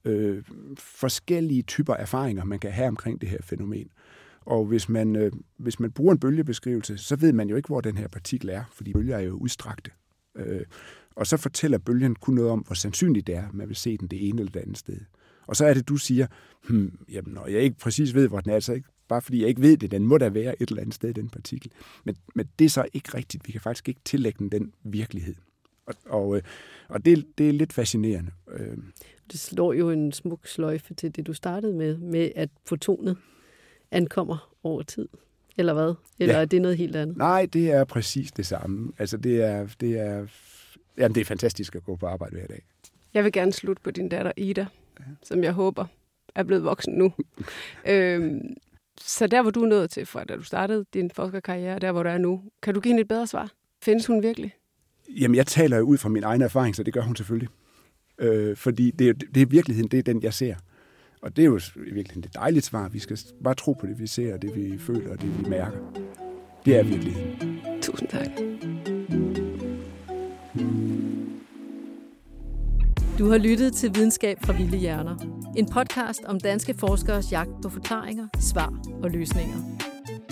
øh, 0.05 0.43
forskellige 0.77 1.61
typer 1.61 1.93
erfaringer, 1.93 2.43
man 2.43 2.59
kan 2.59 2.71
have 2.71 2.87
omkring 2.87 3.21
det 3.21 3.29
her 3.29 3.39
fænomen. 3.41 3.87
Og 4.45 4.65
hvis 4.65 4.89
man, 4.89 5.15
øh, 5.15 5.31
hvis 5.57 5.79
man 5.79 5.91
bruger 5.91 6.11
en 6.11 6.19
bølgebeskrivelse, 6.19 6.97
så 6.97 7.15
ved 7.15 7.33
man 7.33 7.49
jo 7.49 7.55
ikke, 7.55 7.67
hvor 7.67 7.81
den 7.81 7.97
her 7.97 8.07
partikel 8.07 8.49
er, 8.49 8.63
fordi 8.73 8.93
bølger 8.93 9.17
er 9.17 9.21
jo 9.21 9.33
udstrakte. 9.33 9.91
Øh, 10.35 10.65
og 11.15 11.27
så 11.27 11.37
fortæller 11.37 11.77
bølgen 11.77 12.15
kun 12.15 12.33
noget 12.33 12.51
om, 12.51 12.59
hvor 12.59 12.73
sandsynligt 12.73 13.27
det 13.27 13.35
er, 13.35 13.47
at 13.47 13.53
man 13.53 13.67
vil 13.67 13.75
se 13.75 13.97
den 13.97 14.07
det 14.07 14.29
ene 14.29 14.39
eller 14.39 14.51
det 14.51 14.59
andet 14.59 14.77
sted. 14.77 14.97
Og 15.47 15.55
så 15.55 15.65
er 15.65 15.73
det, 15.73 15.89
du 15.89 15.97
siger, 15.97 16.27
hmm, 16.67 16.99
jamen, 17.11 17.33
når 17.33 17.47
jeg 17.47 17.61
ikke 17.61 17.77
præcis 17.77 18.13
ved, 18.13 18.27
hvor 18.27 18.39
den 18.39 18.51
er, 18.51 18.59
så 18.59 18.73
ikke 18.73 18.89
bare 19.07 19.21
fordi 19.21 19.41
jeg 19.41 19.49
ikke 19.49 19.61
ved 19.61 19.77
det, 19.77 19.91
den 19.91 20.05
må 20.05 20.17
da 20.17 20.29
være 20.29 20.61
et 20.61 20.69
eller 20.69 20.81
andet 20.81 20.95
sted, 20.95 21.13
den 21.13 21.29
partikel. 21.29 21.71
Men, 22.03 22.15
men 22.35 22.47
det 22.59 22.65
er 22.65 22.69
så 22.69 22.85
ikke 22.93 23.17
rigtigt. 23.17 23.47
Vi 23.47 23.51
kan 23.51 23.61
faktisk 23.61 23.89
ikke 23.89 24.01
tillægge 24.05 24.39
den 24.39 24.49
den 24.51 24.73
virkelighed. 24.83 25.35
Og, 25.85 25.95
og, 26.05 26.35
øh, 26.37 26.41
og 26.87 27.05
det, 27.05 27.25
det 27.37 27.49
er 27.49 27.53
lidt 27.53 27.73
fascinerende. 27.73 28.31
Øh. 28.51 28.77
Det 29.31 29.39
slår 29.39 29.73
jo 29.73 29.89
en 29.89 30.11
smuk 30.11 30.47
sløjfe 30.47 30.93
til 30.93 31.15
det, 31.15 31.27
du 31.27 31.33
startede 31.33 31.73
med, 31.73 31.97
med 31.97 32.31
at 32.35 32.49
fotonet 32.65 33.17
ankommer 33.91 34.53
over 34.63 34.81
tid. 34.81 35.07
Eller 35.57 35.73
hvad? 35.73 35.93
Eller 36.19 36.35
ja. 36.35 36.41
er 36.41 36.45
det 36.45 36.61
noget 36.61 36.77
helt 36.77 36.95
andet? 36.95 37.17
Nej, 37.17 37.47
det 37.53 37.71
er 37.71 37.83
præcis 37.83 38.31
det 38.31 38.45
samme. 38.45 38.91
Altså, 38.97 39.17
det 39.17 39.43
er, 39.43 39.67
det 39.79 39.99
er, 39.99 40.27
jamen, 40.97 41.15
det 41.15 41.21
er 41.21 41.25
fantastisk 41.25 41.75
at 41.75 41.83
gå 41.83 41.95
på 41.95 42.05
arbejde 42.07 42.35
hver 42.35 42.47
dag. 42.47 42.63
Jeg 43.13 43.23
vil 43.23 43.31
gerne 43.31 43.53
slutte 43.53 43.83
på 43.83 43.91
din 43.91 44.09
datter 44.09 44.31
Ida, 44.37 44.65
ja. 44.99 45.05
som 45.23 45.43
jeg 45.43 45.51
håber 45.51 45.85
er 46.35 46.43
blevet 46.43 46.63
voksen 46.63 46.93
nu. 46.93 47.13
øhm, 47.85 48.55
så 49.01 49.27
der, 49.27 49.41
hvor 49.41 49.51
du 49.51 49.63
er 49.63 49.67
nået 49.67 49.89
til, 49.89 50.05
fra 50.05 50.23
da 50.23 50.35
du 50.35 50.43
startede 50.43 50.85
din 50.93 51.11
forskerkarriere, 51.11 51.79
der, 51.79 51.91
hvor 51.91 52.03
du 52.03 52.09
er 52.09 52.17
nu, 52.17 52.41
kan 52.61 52.73
du 52.73 52.79
give 52.79 52.89
hende 52.89 53.01
et 53.01 53.07
bedre 53.07 53.27
svar? 53.27 53.51
Findes 53.83 54.05
hun 54.05 54.23
virkelig? 54.23 54.53
Jamen, 55.09 55.35
jeg 55.35 55.47
taler 55.47 55.77
jo 55.77 55.83
ud 55.83 55.97
fra 55.97 56.09
min 56.09 56.23
egen 56.23 56.41
erfaring, 56.41 56.75
så 56.75 56.83
det 56.83 56.93
gør 56.93 57.01
hun 57.01 57.15
selvfølgelig. 57.15 57.49
Øh, 58.19 58.57
fordi 58.57 58.91
det 58.91 59.09
er, 59.09 59.13
det 59.13 59.41
er 59.41 59.45
virkeligheden, 59.45 59.91
det 59.91 59.99
er 59.99 60.03
den, 60.03 60.23
jeg 60.23 60.33
ser. 60.33 60.55
Og 61.21 61.35
det 61.35 61.41
er 61.41 61.45
jo 61.45 61.59
virkelig 61.93 62.25
et 62.25 62.33
dejligt 62.33 62.65
svar. 62.65 62.89
Vi 62.89 62.99
skal 62.99 63.19
bare 63.43 63.55
tro 63.55 63.73
på 63.73 63.85
det, 63.85 63.99
vi 63.99 64.07
ser, 64.07 64.33
og 64.33 64.41
det, 64.41 64.55
vi 64.55 64.77
føler, 64.77 65.11
og 65.11 65.21
det, 65.21 65.39
vi 65.39 65.49
mærker. 65.49 65.77
Det 66.65 66.79
er 66.79 66.83
virkeligheden. 66.83 67.61
Tusind 67.81 68.09
tak. 68.09 68.27
Du 73.19 73.29
har 73.29 73.37
lyttet 73.37 73.73
til 73.73 73.91
Videnskab 73.95 74.37
fra 74.43 74.53
Vilde 74.53 74.77
Hjerner. 74.77 75.17
En 75.57 75.69
podcast 75.69 76.23
om 76.25 76.39
danske 76.39 76.73
forskeres 76.73 77.31
jagt 77.31 77.51
på 77.63 77.69
forklaringer, 77.69 78.27
svar 78.39 78.73
og 79.03 79.11
løsninger. 79.11 79.57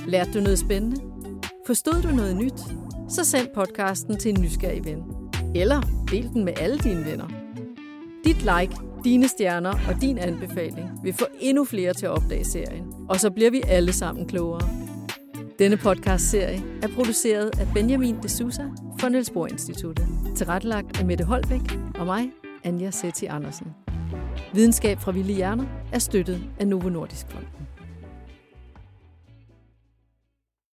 Lærte 0.07 0.31
du 0.33 0.39
noget 0.39 0.59
spændende? 0.59 1.01
Forstod 1.65 2.01
du 2.01 2.15
noget 2.15 2.37
nyt? 2.37 2.59
Så 3.09 3.23
send 3.23 3.47
podcasten 3.55 4.17
til 4.17 4.29
en 4.29 4.41
nysgerrig 4.41 4.85
ven. 4.85 5.03
Eller 5.55 5.81
del 6.11 6.23
den 6.23 6.45
med 6.45 6.53
alle 6.57 6.77
dine 6.77 7.05
venner. 7.05 7.27
Dit 8.25 8.41
like 8.41 8.88
dine 9.03 9.27
stjerner 9.27 9.69
og 9.69 10.01
din 10.01 10.17
anbefaling 10.17 10.89
vil 11.03 11.13
få 11.13 11.25
endnu 11.39 11.65
flere 11.65 11.93
til 11.93 12.05
at 12.05 12.11
opdage 12.11 12.45
serien. 12.45 12.93
Og 13.09 13.19
så 13.19 13.31
bliver 13.31 13.51
vi 13.51 13.61
alle 13.67 13.93
sammen 13.93 14.27
klogere. 14.27 14.69
Denne 15.59 15.77
podcast-serie 15.77 16.63
er 16.83 16.87
produceret 16.87 17.59
af 17.59 17.67
Benjamin 17.73 18.15
de 18.23 18.29
Sousa 18.29 18.63
for 18.99 19.09
Niels 19.09 19.29
Bohr 19.29 19.47
Instituttet. 19.47 20.07
Tilrettelagt 20.35 20.99
af 20.99 21.05
Mette 21.05 21.23
Holbæk 21.23 21.79
og 21.99 22.05
mig, 22.05 22.31
Anja 22.63 22.91
Setti 22.91 23.25
Andersen. 23.25 23.67
Videnskab 24.53 24.99
fra 24.99 25.11
Vilde 25.11 25.33
Hjerner 25.33 25.65
er 25.93 25.99
støttet 25.99 26.41
af 26.59 26.67
Novo 26.67 26.89
Nordisk 26.89 27.25
Fond. 27.29 27.58